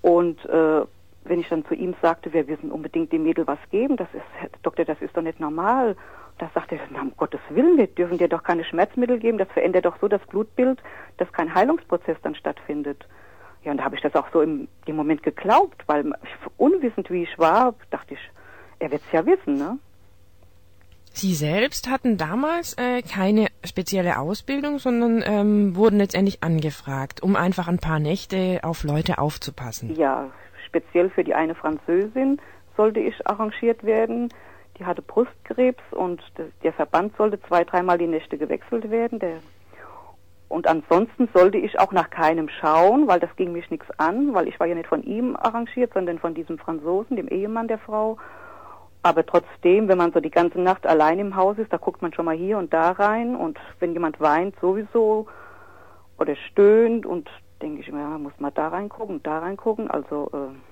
Und 0.00 0.42
äh, 0.46 0.86
wenn 1.24 1.40
ich 1.40 1.48
dann 1.48 1.66
zu 1.66 1.74
ihm 1.74 1.94
sagte, 2.00 2.32
wir 2.32 2.44
müssen 2.44 2.72
unbedingt 2.72 3.12
dem 3.12 3.24
Mädel 3.24 3.46
was 3.46 3.58
geben, 3.70 3.96
das 3.96 4.08
ist, 4.14 4.22
Herr 4.34 4.48
Doktor, 4.62 4.84
das 4.84 5.00
ist 5.02 5.16
doch 5.16 5.22
nicht 5.22 5.38
normal. 5.38 5.96
Da 6.38 6.50
sagte 6.54 6.76
er, 6.76 6.80
na, 6.90 7.00
um 7.00 7.16
Gottes 7.16 7.40
Willen, 7.48 7.78
wir 7.78 7.86
dürfen 7.86 8.18
dir 8.18 8.28
doch 8.28 8.42
keine 8.42 8.64
Schmerzmittel 8.64 9.18
geben, 9.18 9.38
das 9.38 9.48
verändert 9.48 9.86
doch 9.86 9.98
so 10.00 10.08
das 10.08 10.20
Blutbild, 10.26 10.82
dass 11.16 11.32
kein 11.32 11.54
Heilungsprozess 11.54 12.18
dann 12.22 12.34
stattfindet. 12.34 13.06
Ja, 13.64 13.72
und 13.72 13.78
da 13.78 13.84
habe 13.84 13.96
ich 13.96 14.02
das 14.02 14.14
auch 14.14 14.26
so 14.32 14.42
im 14.42 14.68
dem 14.86 14.96
Moment 14.96 15.22
geglaubt, 15.22 15.82
weil 15.86 16.12
unwissend 16.56 17.10
wie 17.10 17.22
ich 17.22 17.38
war, 17.38 17.74
dachte 17.90 18.14
ich, 18.14 18.20
er 18.78 18.90
wird's 18.90 19.10
ja 19.12 19.24
wissen, 19.24 19.54
ne? 19.54 19.78
Sie 21.12 21.34
selbst 21.34 21.88
hatten 21.88 22.18
damals 22.18 22.74
äh, 22.74 23.00
keine 23.00 23.46
spezielle 23.64 24.18
Ausbildung, 24.18 24.78
sondern 24.78 25.24
ähm, 25.24 25.74
wurden 25.74 25.96
letztendlich 25.96 26.42
angefragt, 26.42 27.22
um 27.22 27.36
einfach 27.36 27.68
ein 27.68 27.78
paar 27.78 27.98
Nächte 27.98 28.60
auf 28.62 28.84
Leute 28.84 29.16
aufzupassen. 29.16 29.96
Ja, 29.96 30.30
speziell 30.66 31.08
für 31.08 31.24
die 31.24 31.34
eine 31.34 31.54
Französin 31.54 32.38
sollte 32.76 33.00
ich 33.00 33.26
arrangiert 33.26 33.82
werden. 33.82 34.28
Die 34.78 34.84
hatte 34.84 35.02
Brustkrebs 35.02 35.82
und 35.92 36.22
der- 36.62 36.72
Verband 36.72 37.16
sollte 37.16 37.40
zwei, 37.42 37.64
dreimal 37.64 37.98
die 37.98 38.06
Nächte 38.06 38.36
gewechselt 38.36 38.90
werden. 38.90 39.18
Der 39.18 39.38
und 40.48 40.68
ansonsten 40.68 41.28
sollte 41.34 41.58
ich 41.58 41.78
auch 41.80 41.90
nach 41.92 42.08
keinem 42.08 42.48
schauen, 42.48 43.08
weil 43.08 43.18
das 43.18 43.34
ging 43.34 43.52
mich 43.52 43.68
nichts 43.70 43.86
an, 43.98 44.32
weil 44.32 44.46
ich 44.46 44.60
war 44.60 44.66
ja 44.68 44.76
nicht 44.76 44.88
von 44.88 45.02
ihm 45.02 45.36
arrangiert, 45.36 45.92
sondern 45.92 46.20
von 46.20 46.34
diesem 46.34 46.58
Franzosen, 46.58 47.16
dem 47.16 47.26
Ehemann 47.26 47.66
der 47.66 47.78
Frau. 47.78 48.16
Aber 49.02 49.26
trotzdem, 49.26 49.88
wenn 49.88 49.98
man 49.98 50.12
so 50.12 50.20
die 50.20 50.30
ganze 50.30 50.60
Nacht 50.60 50.86
allein 50.86 51.18
im 51.18 51.34
Haus 51.36 51.58
ist, 51.58 51.72
da 51.72 51.78
guckt 51.78 52.00
man 52.00 52.12
schon 52.12 52.24
mal 52.24 52.36
hier 52.36 52.58
und 52.58 52.72
da 52.72 52.92
rein 52.92 53.34
und 53.34 53.58
wenn 53.80 53.92
jemand 53.92 54.20
weint 54.20 54.54
sowieso 54.60 55.26
oder 56.18 56.36
stöhnt 56.36 57.06
und 57.06 57.28
denke 57.60 57.80
ich 57.80 57.90
mir, 57.90 58.00
ja, 58.00 58.18
muss 58.18 58.32
man 58.38 58.54
da 58.54 58.68
reingucken, 58.68 59.22
da 59.22 59.40
reingucken. 59.40 59.90
Also 59.90 60.30
äh, 60.32 60.65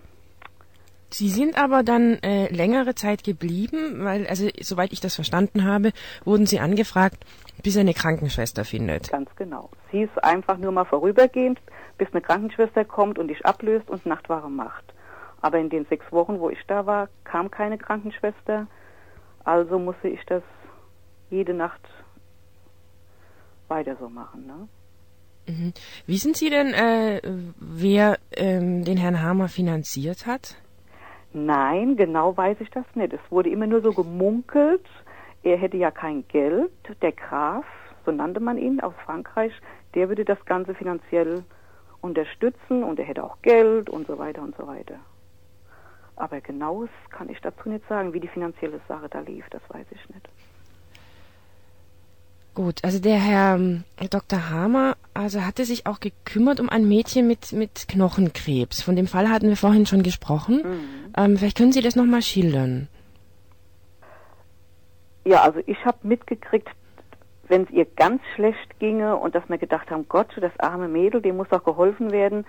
Sie 1.15 1.29
sind 1.29 1.57
aber 1.57 1.85
dann 1.85 2.19
äh, 2.25 2.53
längere 2.53 2.97
Zeit 2.97 3.23
geblieben, 3.23 4.05
weil, 4.05 4.27
also 4.27 4.49
soweit 4.61 4.93
ich 4.93 5.01
das 5.01 5.15
verstanden 5.15 5.63
habe, 5.63 5.93
wurden 6.25 6.45
Sie 6.45 6.59
angefragt, 6.59 7.25
bis 7.63 7.77
er 7.77 7.83
eine 7.83 7.95
Krankenschwester 7.95 8.65
findet. 8.65 9.11
ganz 9.13 9.31
genau. 9.37 9.71
Sie 9.93 10.03
ist 10.03 10.25
einfach 10.25 10.59
nur 10.59 10.73
mal 10.73 10.85
vorübergehend, 10.85 11.61
bis 11.99 12.09
eine 12.11 12.21
Krankenschwester 12.21 12.85
kommt 12.85 13.21
und 13.21 13.29
dich 13.29 13.47
ablöst 13.47 13.89
und 13.89 14.05
Nachtwache 14.07 14.49
macht. 14.49 14.83
Aber 15.41 15.59
in 15.61 15.71
den 15.71 15.87
sechs 15.87 16.11
Wochen, 16.11 16.41
wo 16.41 16.51
ich 16.51 16.59
da 16.67 16.85
war, 16.85 17.09
kam 17.23 17.49
keine 17.49 17.79
Krankenschwester. 17.79 18.67
Also 19.45 19.79
musste 19.79 20.09
ich 20.09 20.21
das 20.27 20.43
jede 21.31 21.55
Nacht 21.55 21.81
weiter 23.69 23.97
so 24.01 24.09
machen. 24.09 24.47
Ne? 24.49 24.69
Mhm. 25.47 25.73
Wissen 26.09 26.35
Sie 26.35 26.51
denn, 26.51 26.75
äh, 26.75 27.21
wer 27.61 28.19
ähm, 28.33 28.85
den 28.85 28.97
Herrn 28.97 29.23
Hamer 29.23 29.49
finanziert 29.49 30.27
hat? 30.27 30.57
Nein, 31.37 31.97
genau 31.97 32.37
weiß 32.37 32.61
ich 32.61 32.71
das 32.71 32.85
nicht. 32.95 33.13
Es 33.13 33.21
wurde 33.29 33.51
immer 33.51 33.67
nur 33.67 33.83
so 33.83 33.93
gemunkelt, 33.93 34.89
er 35.43 35.57
hätte 35.57 35.77
ja 35.77 35.91
kein 35.91 36.27
Geld. 36.29 36.71
Der 37.03 37.11
Graf, 37.11 37.67
so 38.07 38.13
nannte 38.13 38.39
man 38.39 38.57
ihn 38.57 38.81
aus 38.81 38.95
Frankreich, 39.05 39.53
der 39.95 40.09
würde 40.09 40.25
das 40.25 40.43
Ganze 40.45 40.75
finanziell 40.75 41.43
unterstützen 42.01 42.85
und 42.85 43.01
er 43.01 43.07
hätte 43.07 43.25
auch 43.25 43.43
Geld 43.43 43.91
und 43.91 44.07
so 44.07 44.17
weiter 44.17 44.43
und 44.43 44.57
so 44.57 44.67
weiter. 44.69 45.01
Aber 46.15 46.41
genaues 46.41 46.91
kann 47.11 47.29
ich 47.29 47.41
dazu 47.41 47.69
nicht 47.69 47.87
sagen, 47.89 48.13
wie 48.13 48.21
die 48.21 48.29
finanzielle 48.29 48.81
Sache 48.87 49.09
da 49.09 49.19
lief, 49.19 49.45
das 49.51 49.63
weiß 49.71 49.87
ich 49.91 50.09
nicht. 50.11 50.29
Gut, 52.55 52.85
also 52.85 53.01
der 53.01 53.17
Herr 53.17 53.57
ähm, 53.57 53.83
Dr. 54.11 54.49
Hamer, 54.51 54.97
also 55.13 55.41
hatte 55.45 55.65
sich 55.65 55.87
auch 55.87 55.99
gekümmert 55.99 56.61
um 56.61 56.69
ein 56.69 56.89
Mädchen 56.89 57.27
mit, 57.27 57.53
mit 57.53 57.89
Knochenkrebs. 57.89 58.81
Von 58.81 58.95
dem 58.95 59.09
Fall 59.09 59.29
hatten 59.29 59.49
wir 59.49 59.57
vorhin 59.57 59.87
schon 59.87 60.05
gesprochen. 60.05 60.63
Ähm, 61.17 61.37
vielleicht 61.37 61.57
können 61.59 61.73
Sie 61.73 61.81
das 61.83 61.97
nochmal 61.97 62.23
schildern. 62.23 62.87
Ja, 65.25 65.43
also 65.43 65.61
ich 65.67 65.85
habe 65.85 65.99
mitgekriegt, 66.03 66.69
wenn 67.49 67.63
es 67.65 67.71
ihr 67.71 67.87
ganz 67.97 68.23
schlecht 68.37 68.79
ginge 68.79 69.17
und 69.17 69.35
dass 69.35 69.49
wir 69.49 69.59
gedacht 69.59 69.91
haben, 69.91 70.07
Gott, 70.09 70.29
das 70.41 70.53
arme 70.61 70.87
Mädel, 70.87 71.21
dem 71.23 71.37
muss 71.37 71.49
doch 71.49 71.65
geholfen 71.65 72.13
werden, 72.13 72.47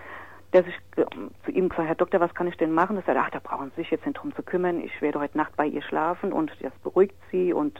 dass 0.52 0.66
ich 0.68 0.76
ge- 0.96 1.06
zu 1.46 1.52
ihm 1.52 1.70
gesagt 1.70 1.88
Herr 1.88 1.96
Doktor, 1.96 2.20
was 2.20 2.34
kann 2.36 2.48
ich 2.48 2.58
denn 2.58 2.72
machen? 2.72 2.96
Er 2.98 3.04
sagt, 3.04 3.18
ach, 3.20 3.30
da 3.32 3.40
brauchen 3.40 3.72
Sie 3.76 3.82
sich 3.82 3.92
jetzt 3.92 4.06
nicht 4.06 4.20
drum 4.20 4.36
zu 4.36 4.44
kümmern, 4.44 4.80
ich 4.82 5.02
werde 5.02 5.20
heute 5.20 5.36
Nacht 5.38 5.56
bei 5.58 5.66
ihr 5.66 5.82
schlafen 5.82 6.32
und 6.32 6.52
das 6.62 6.72
beruhigt 6.84 7.16
sie 7.32 7.52
und 7.54 7.80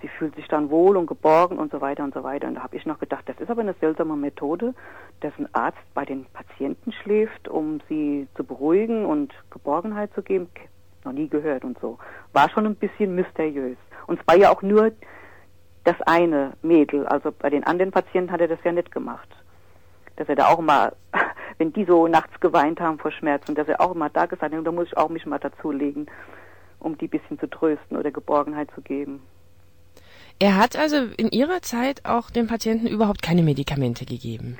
sie 0.00 0.08
fühlt 0.08 0.34
sich 0.36 0.46
dann 0.48 0.70
wohl 0.70 0.96
und 0.96 1.06
geborgen 1.06 1.58
und 1.58 1.72
so 1.72 1.80
weiter 1.80 2.04
und 2.04 2.14
so 2.14 2.22
weiter. 2.22 2.48
Und 2.48 2.56
da 2.56 2.62
habe 2.62 2.76
ich 2.76 2.86
noch 2.86 2.98
gedacht, 2.98 3.24
das 3.26 3.38
ist 3.38 3.50
aber 3.50 3.62
eine 3.62 3.74
seltsame 3.74 4.16
Methode, 4.16 4.74
dass 5.20 5.32
ein 5.38 5.48
Arzt 5.54 5.78
bei 5.94 6.04
den 6.04 6.26
Patienten 6.26 6.92
schläft, 6.92 7.48
um 7.48 7.80
sie 7.88 8.28
zu 8.36 8.44
beruhigen 8.44 9.06
und 9.06 9.32
Geborgenheit 9.50 10.12
zu 10.14 10.22
geben. 10.22 10.48
Noch 11.04 11.12
nie 11.12 11.28
gehört 11.28 11.64
und 11.64 11.78
so. 11.80 11.98
War 12.32 12.50
schon 12.50 12.66
ein 12.66 12.74
bisschen 12.74 13.14
mysteriös. 13.14 13.78
Und 14.06 14.20
es 14.20 14.26
war 14.26 14.36
ja 14.36 14.50
auch 14.50 14.62
nur 14.62 14.92
das 15.84 15.96
eine 16.02 16.52
Mädel. 16.62 17.06
Also 17.06 17.32
bei 17.32 17.48
den 17.48 17.64
anderen 17.64 17.92
Patienten 17.92 18.32
hat 18.32 18.40
er 18.40 18.48
das 18.48 18.58
ja 18.64 18.72
nicht 18.72 18.90
gemacht. 18.90 19.28
Dass 20.16 20.28
er 20.28 20.36
da 20.36 20.48
auch 20.48 20.60
mal, 20.60 20.94
wenn 21.58 21.72
die 21.72 21.84
so 21.84 22.06
nachts 22.08 22.38
geweint 22.40 22.80
haben 22.80 22.98
vor 22.98 23.12
Schmerzen, 23.12 23.54
dass 23.54 23.68
er 23.68 23.80
auch 23.80 23.94
immer 23.94 24.10
da 24.10 24.26
gesagt 24.26 24.52
hat, 24.52 24.66
da 24.66 24.72
muss 24.72 24.88
ich 24.88 24.96
auch 24.96 25.08
mich 25.08 25.24
mal 25.26 25.38
dazulegen, 25.38 26.06
um 26.80 26.98
die 26.98 27.08
bisschen 27.08 27.38
zu 27.38 27.48
trösten 27.48 27.96
oder 27.96 28.10
Geborgenheit 28.10 28.70
zu 28.74 28.82
geben. 28.82 29.22
Er 30.38 30.56
hat 30.56 30.76
also 30.76 30.96
in 31.16 31.30
Ihrer 31.30 31.62
Zeit 31.62 32.04
auch 32.04 32.30
den 32.30 32.46
Patienten 32.46 32.86
überhaupt 32.86 33.22
keine 33.22 33.42
Medikamente 33.42 34.04
gegeben. 34.04 34.58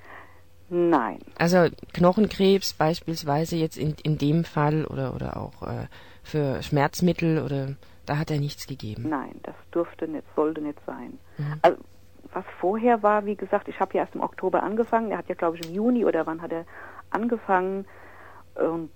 Nein, 0.69 1.19
Also 1.39 1.69
Knochenkrebs 1.93 2.73
beispielsweise 2.73 3.55
jetzt 3.57 3.77
in, 3.77 3.95
in 4.03 4.19
dem 4.19 4.45
Fall 4.45 4.85
oder, 4.87 5.15
oder 5.15 5.37
auch 5.37 5.62
äh, 5.62 5.87
für 6.25 6.61
Schmerzmittel 6.62 7.41
oder 7.41 7.77
da 8.05 8.19
hat 8.19 8.33
er 8.33 8.41
nichts 8.41 8.67
gegeben. 8.67 9.09
nein, 9.09 9.39
das 9.45 9.55
durfte 9.71 10.09
nicht, 10.09 10.25
sollte 10.35 10.61
nicht 10.61 10.79
sein. 10.85 11.19
Mhm. 11.39 11.55
Also, 11.62 11.79
was 12.33 12.45
vorher 12.61 13.03
war, 13.05 13.25
wie 13.27 13.37
gesagt, 13.37 13.69
ich 13.69 13.79
habe 13.79 13.95
ja 13.95 14.01
erst 14.01 14.17
im 14.17 14.23
Oktober 14.23 14.62
angefangen, 14.65 15.12
er 15.12 15.19
hat 15.19 15.29
ja 15.29 15.37
glaube 15.37 15.57
ich 15.57 15.69
im 15.69 15.75
Juni 15.75 16.05
oder 16.05 16.27
wann 16.27 16.43
hat 16.43 16.51
er 16.51 16.65
angefangen 17.11 17.87
und 18.57 18.91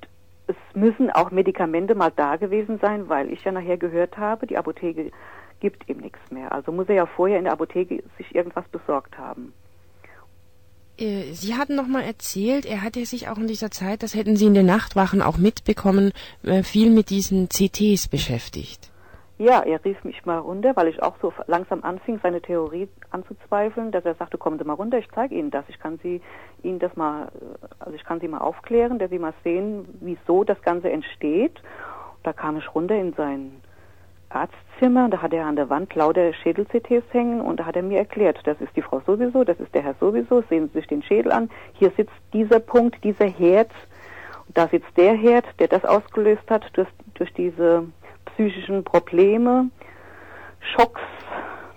es 0.49 0.57
müssen 0.75 1.11
auch 1.11 1.31
Medikamente 1.31 1.95
mal 1.95 2.11
da 2.15 2.35
gewesen 2.35 2.81
sein, 2.81 3.09
weil 3.09 3.33
ich 3.33 3.45
ja 3.45 3.53
nachher 3.53 3.77
gehört 3.77 4.19
habe, 4.19 4.49
die 4.49 4.59
Apotheke 4.59 5.13
gibt 5.61 5.89
ihm 5.89 5.99
nichts 5.99 6.19
mehr. 6.31 6.53
Also 6.53 6.73
muss 6.73 6.89
er 6.89 6.95
ja 6.97 7.07
vorher 7.07 7.39
in 7.39 7.45
der 7.45 7.53
Apotheke 7.53 8.03
sich 8.19 8.35
irgendwas 8.35 8.67
besorgt 8.69 9.17
haben. 9.17 9.53
Äh, 10.99 11.33
Sie 11.33 11.55
hatten 11.55 11.77
noch 11.77 11.87
mal 11.87 12.03
erzählt, 12.03 12.67
er 12.67 12.83
hatte 12.83 13.05
sich 13.07 13.29
auch 13.29 13.39
in 13.39 13.47
dieser 13.47 13.71
Zeit, 13.71 14.03
das 14.03 14.15
hätten 14.15 14.37
Sie 14.37 14.47
in 14.47 14.55
den 14.55 14.67
Nachtwachen 14.67 15.23
auch 15.23 15.39
mitbekommen, 15.39 16.13
äh, 16.43 16.63
viel 16.63 16.91
mit 16.91 17.11
diesen 17.11 17.49
CTs 17.49 18.09
beschäftigt. 18.09 18.91
Ja, 19.39 19.61
er 19.61 19.83
rief 19.87 20.05
mich 20.05 20.27
mal 20.27 20.37
runter, 20.37 20.77
weil 20.77 20.89
ich 20.89 21.03
auch 21.03 21.15
so 21.23 21.33
langsam 21.47 21.83
anfing, 21.83 22.21
seine 22.23 22.43
Theorie 22.43 22.89
anzuzweifeln, 23.11 23.91
dass 23.91 24.05
er 24.05 24.15
sagte, 24.17 24.37
kommen 24.37 24.59
Sie 24.59 24.65
mal 24.65 24.75
runter, 24.75 24.99
ich 24.99 25.09
zeige 25.15 25.35
Ihnen 25.35 25.51
das. 25.51 25.65
Ich 25.69 25.79
kann 25.79 25.99
Sie 26.03 26.21
Ihnen 26.63 26.79
das 26.79 26.95
mal, 26.95 27.29
äh, 27.29 27.67
also 27.79 27.95
ich 27.95 28.05
kann 28.05 28.21
Sie 28.21 28.29
mal 28.29 28.43
aufklären, 28.43 28.99
dass 28.99 29.09
Sie 29.09 29.19
mal 29.19 29.33
sehen, 29.43 29.89
wieso 30.01 30.45
das 30.45 30.61
Ganze 30.61 30.91
entsteht. 30.91 31.63
Da 32.23 32.35
kam 32.35 32.59
ich 32.59 32.75
runter 32.75 32.97
in 32.97 33.15
sein 33.15 33.60
Arztzimmer, 34.31 35.09
da 35.09 35.23
hat 35.23 35.33
er 35.33 35.47
an 35.47 35.57
der 35.57 35.69
Wand 35.71 35.95
lauter 35.95 36.33
Schädel-CTs 36.33 37.05
hängen 37.11 37.41
und 37.41 37.59
da 37.59 37.67
hat 37.67 37.77
er 37.77 37.83
mir 37.83 37.99
erklärt, 37.99 38.41
das 38.45 38.61
ist 38.61 38.75
die 38.77 38.83
Frau 38.83 39.01
sowieso, 39.01 39.45
das 39.45 39.59
ist 39.61 39.75
der 39.75 39.83
Herr 39.83 39.95
sowieso, 40.01 40.43
sehen 40.49 40.69
Sie 40.69 40.79
sich 40.79 40.87
den 40.87 41.03
Schädel 41.03 41.33
an, 41.33 41.51
hier 41.75 41.91
sitzt 41.97 42.15
dieser 42.33 42.61
Punkt, 42.61 43.03
dieser 43.05 43.27
Herd, 43.27 43.71
da 44.55 44.69
sitzt 44.69 44.97
der 44.97 45.15
Herd, 45.15 45.45
der 45.59 45.69
das 45.69 45.85
ausgelöst 45.85 46.49
hat 46.49 46.65
durch, 46.75 46.89
durch 47.15 47.33
diese 47.35 47.85
psychischen 48.27 48.85
Probleme, 48.85 49.69
Schocks, 50.61 51.03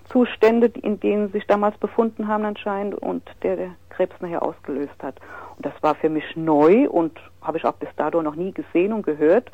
Zustände, 0.06 0.68
in 0.82 1.00
denen 1.00 1.32
sich 1.32 1.48
damals 1.48 1.78
befunden 1.78 2.28
haben 2.28 2.46
anscheinend 2.46 2.96
und 2.96 3.24
der, 3.42 3.56
der 3.56 3.72
Krebs 3.90 4.16
nachher 4.20 4.44
ausgelöst 4.44 5.02
hat. 5.02 5.20
Und 5.58 5.66
das 5.66 5.74
war 5.82 5.96
für 5.96 6.10
mich 6.10 6.36
neu 6.36 6.88
und 6.88 7.20
habe 7.42 7.58
ich 7.58 7.66
auch 7.66 7.74
bis 7.74 7.90
dato 7.96 8.22
noch 8.22 8.36
nie 8.36 8.52
gesehen 8.52 8.94
und 8.94 9.04
gehört, 9.04 9.52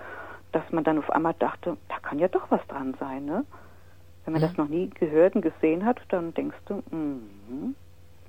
dass 0.52 0.64
man 0.72 0.84
dann 0.84 0.98
auf 0.98 1.10
einmal 1.12 1.36
dachte, 1.38 1.78
da 1.90 2.00
kann 2.02 2.20
ja 2.20 2.28
doch 2.28 2.50
was 2.50 2.66
dran 2.68 2.96
sein, 3.00 3.26
ne? 3.26 3.46
Wenn 4.26 4.34
man 4.34 4.42
mhm. 4.42 4.48
das 4.48 4.58
noch 4.58 4.68
nie 4.68 4.90
gehört 4.90 5.36
und 5.36 5.42
gesehen 5.42 5.86
hat, 5.86 6.00
dann 6.10 6.34
denkst 6.34 6.58
du, 6.66 6.76
mm, 6.96 7.76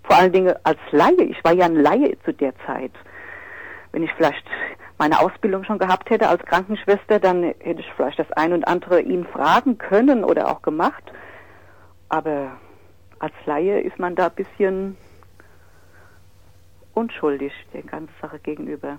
vor 0.05 0.17
allen 0.17 0.33
Dingen 0.33 0.55
als 0.63 0.79
Laie, 0.91 1.23
ich 1.25 1.43
war 1.45 1.53
ja 1.53 1.67
ein 1.67 1.77
Laie 1.77 2.17
zu 2.25 2.33
der 2.33 2.55
Zeit. 2.67 2.93
Wenn 3.93 4.03
ich 4.03 4.13
vielleicht 4.15 4.45
meine 4.99 5.19
Ausbildung 5.21 5.65
schon 5.65 5.79
gehabt 5.79 6.11
hätte 6.11 6.29
als 6.29 6.43
Krankenschwester, 6.45 7.19
dann 7.19 7.43
hätte 7.43 7.81
ich 7.81 7.93
vielleicht 7.97 8.19
das 8.19 8.31
ein 8.33 8.53
und 8.53 8.69
andere 8.69 9.01
ihn 9.01 9.27
fragen 9.27 9.79
können 9.79 10.25
oder 10.25 10.49
auch 10.49 10.63
gemacht. 10.63 11.03
Aber 12.09 12.53
als 13.19 13.35
Laie 13.47 13.81
ist 13.81 13.99
man 13.99 14.15
da 14.15 14.27
ein 14.27 14.35
bisschen 14.35 14.97
unschuldig 16.95 17.53
der 17.73 17.83
ganzen 17.83 18.15
Sache 18.21 18.39
gegenüber. 18.39 18.99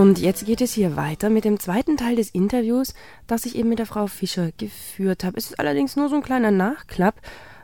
Und 0.00 0.18
jetzt 0.18 0.46
geht 0.46 0.62
es 0.62 0.72
hier 0.72 0.96
weiter 0.96 1.28
mit 1.28 1.44
dem 1.44 1.60
zweiten 1.60 1.98
Teil 1.98 2.16
des 2.16 2.30
Interviews, 2.30 2.94
das 3.26 3.44
ich 3.44 3.54
eben 3.54 3.68
mit 3.68 3.78
der 3.78 3.84
Frau 3.84 4.06
Fischer 4.06 4.48
geführt 4.56 5.24
habe. 5.24 5.36
Es 5.36 5.50
ist 5.50 5.60
allerdings 5.60 5.94
nur 5.94 6.08
so 6.08 6.16
ein 6.16 6.22
kleiner 6.22 6.50
Nachklapp, 6.50 7.16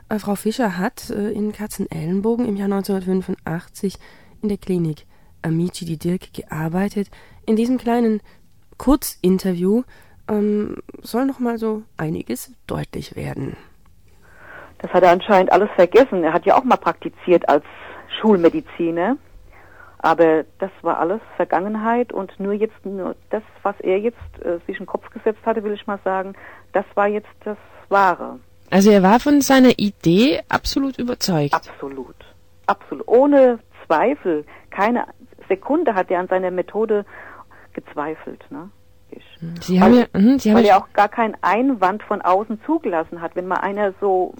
äh, 0.07 0.19
Frau 0.19 0.35
Fischer 0.35 0.77
hat 0.77 1.09
äh, 1.09 1.31
in 1.31 1.51
Katzenellenbogen 1.51 2.45
im 2.45 2.55
Jahr 2.55 2.71
1985 2.71 3.95
in 4.43 4.49
der 4.49 4.59
Klinik 4.59 5.07
Amici 5.41 5.83
di 5.85 5.97
Dirk 5.97 6.31
gearbeitet. 6.31 7.09
In 7.47 7.55
diesem 7.55 7.79
kleinen 7.79 8.21
Kurzinterview 8.77 9.81
ähm, 10.27 10.77
soll 11.01 11.25
noch 11.25 11.39
mal 11.39 11.57
so 11.57 11.81
einiges 11.97 12.51
deutlich 12.67 13.15
werden. 13.15 13.57
Das 14.77 14.93
hat 14.93 15.01
er 15.01 15.09
anscheinend 15.09 15.51
alles 15.51 15.71
vergessen. 15.75 16.23
Er 16.23 16.33
hat 16.33 16.45
ja 16.45 16.55
auch 16.55 16.63
mal 16.63 16.77
praktiziert 16.77 17.49
als 17.49 17.63
Schulmediziner. 18.21 19.17
Aber 19.99 20.45
das 20.59 20.71
war 20.81 20.99
alles 20.99 21.21
Vergangenheit 21.35 22.13
und 22.13 22.39
nur 22.39 22.53
jetzt, 22.53 22.85
nur 22.85 23.15
das, 23.29 23.43
was 23.63 23.75
er 23.79 23.99
jetzt 23.99 24.17
äh, 24.43 24.59
sich 24.67 24.77
in 24.77 24.83
den 24.83 24.85
Kopf 24.85 25.09
gesetzt 25.09 25.39
hatte, 25.45 25.63
will 25.63 25.73
ich 25.73 25.87
mal 25.87 25.99
sagen, 26.03 26.33
das 26.73 26.85
war 26.95 27.07
jetzt 27.07 27.29
das 27.43 27.57
Wahre. 27.89 28.39
Also 28.69 28.91
er 28.91 29.01
war 29.01 29.19
von 29.19 29.41
seiner 29.41 29.77
Idee 29.77 30.41
absolut 30.49 30.99
überzeugt. 30.99 31.53
Absolut. 31.53 32.15
Absolut. 32.67 33.07
Ohne 33.07 33.59
Zweifel. 33.85 34.45
Keine 34.69 35.05
Sekunde 35.47 35.95
hat 35.95 36.11
er 36.11 36.19
an 36.19 36.27
seiner 36.27 36.51
Methode 36.51 37.05
gezweifelt. 37.73 38.45
Ne? 38.51 38.69
Ich. 39.09 39.23
Sie 39.61 39.79
weil, 39.79 39.81
haben 39.81 39.93
ja, 39.95 40.05
mh, 40.13 40.39
Sie 40.39 40.49
haben 40.51 40.57
weil 40.57 40.65
er 40.65 40.77
auch 40.77 40.91
gar 40.93 41.07
keinen 41.07 41.37
Einwand 41.41 42.03
von 42.03 42.21
außen 42.21 42.59
zugelassen 42.65 43.21
hat. 43.21 43.35
Wenn 43.35 43.47
mal 43.47 43.61
einer 43.61 43.93
so 44.01 44.33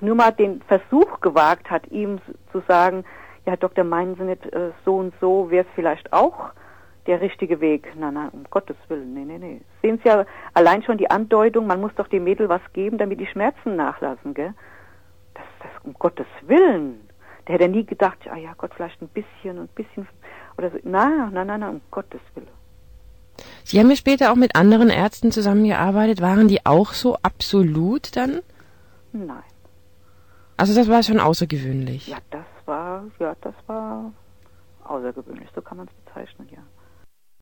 nur 0.00 0.14
mal 0.14 0.32
den 0.32 0.62
Versuch 0.62 1.20
gewagt 1.20 1.70
hat, 1.70 1.86
ihm 1.90 2.20
zu 2.50 2.62
sagen, 2.66 3.04
ja 3.46 3.56
Doktor, 3.56 3.84
meinen 3.84 4.16
Sie 4.16 4.24
nicht 4.24 4.44
äh, 4.52 4.70
so 4.84 4.96
und 4.96 5.14
so, 5.20 5.50
wäre 5.50 5.64
es 5.64 5.74
vielleicht 5.74 6.12
auch 6.12 6.50
der 7.06 7.20
richtige 7.20 7.60
Weg. 7.60 7.92
Nein, 7.96 8.14
nein, 8.14 8.28
um 8.30 8.44
Gottes 8.50 8.76
Willen, 8.88 9.14
nee, 9.14 9.24
nee, 9.24 9.38
nee. 9.38 9.60
Sehen 9.82 9.98
Sie 10.02 10.08
ja 10.08 10.24
allein 10.54 10.82
schon 10.82 10.98
die 10.98 11.10
Andeutung, 11.10 11.66
man 11.66 11.80
muss 11.80 11.94
doch 11.96 12.08
dem 12.08 12.24
Mädel 12.24 12.48
was 12.48 12.62
geben, 12.72 12.98
damit 12.98 13.20
die 13.20 13.26
Schmerzen 13.26 13.76
nachlassen, 13.76 14.34
gell? 14.34 14.54
Das, 15.34 15.44
das, 15.60 15.70
um 15.84 15.94
Gottes 15.94 16.26
Willen. 16.42 17.08
Der 17.48 17.56
hätte 17.56 17.68
nie 17.68 17.84
gedacht, 17.84 18.18
ah 18.30 18.36
ja 18.36 18.52
Gott, 18.56 18.72
vielleicht 18.76 19.02
ein 19.02 19.08
bisschen, 19.08 19.58
ein 19.58 19.68
bisschen, 19.74 20.06
oder 20.56 20.70
so. 20.70 20.78
Nein, 20.84 21.30
nein, 21.32 21.46
nein, 21.46 21.60
nein, 21.60 21.70
um 21.70 21.80
Gottes 21.90 22.20
Willen. 22.34 22.48
Sie 23.64 23.80
haben 23.80 23.90
ja 23.90 23.96
später 23.96 24.30
auch 24.30 24.36
mit 24.36 24.54
anderen 24.54 24.90
Ärzten 24.90 25.32
zusammengearbeitet. 25.32 26.20
Waren 26.20 26.48
die 26.48 26.64
auch 26.66 26.92
so 26.92 27.16
absolut 27.22 28.16
dann? 28.16 28.40
Nein. 29.12 29.42
Also 30.56 30.74
das 30.74 30.88
war 30.88 31.02
schon 31.02 31.18
außergewöhnlich. 31.18 32.08
Ja, 32.08 32.18
das 32.30 32.44
war, 32.66 33.04
ja, 33.18 33.34
das 33.40 33.54
war 33.66 34.12
außergewöhnlich, 34.84 35.48
so 35.54 35.62
kann 35.62 35.78
man 35.78 35.88
es 35.88 36.04
bezeichnen, 36.04 36.48
ja. 36.50 36.62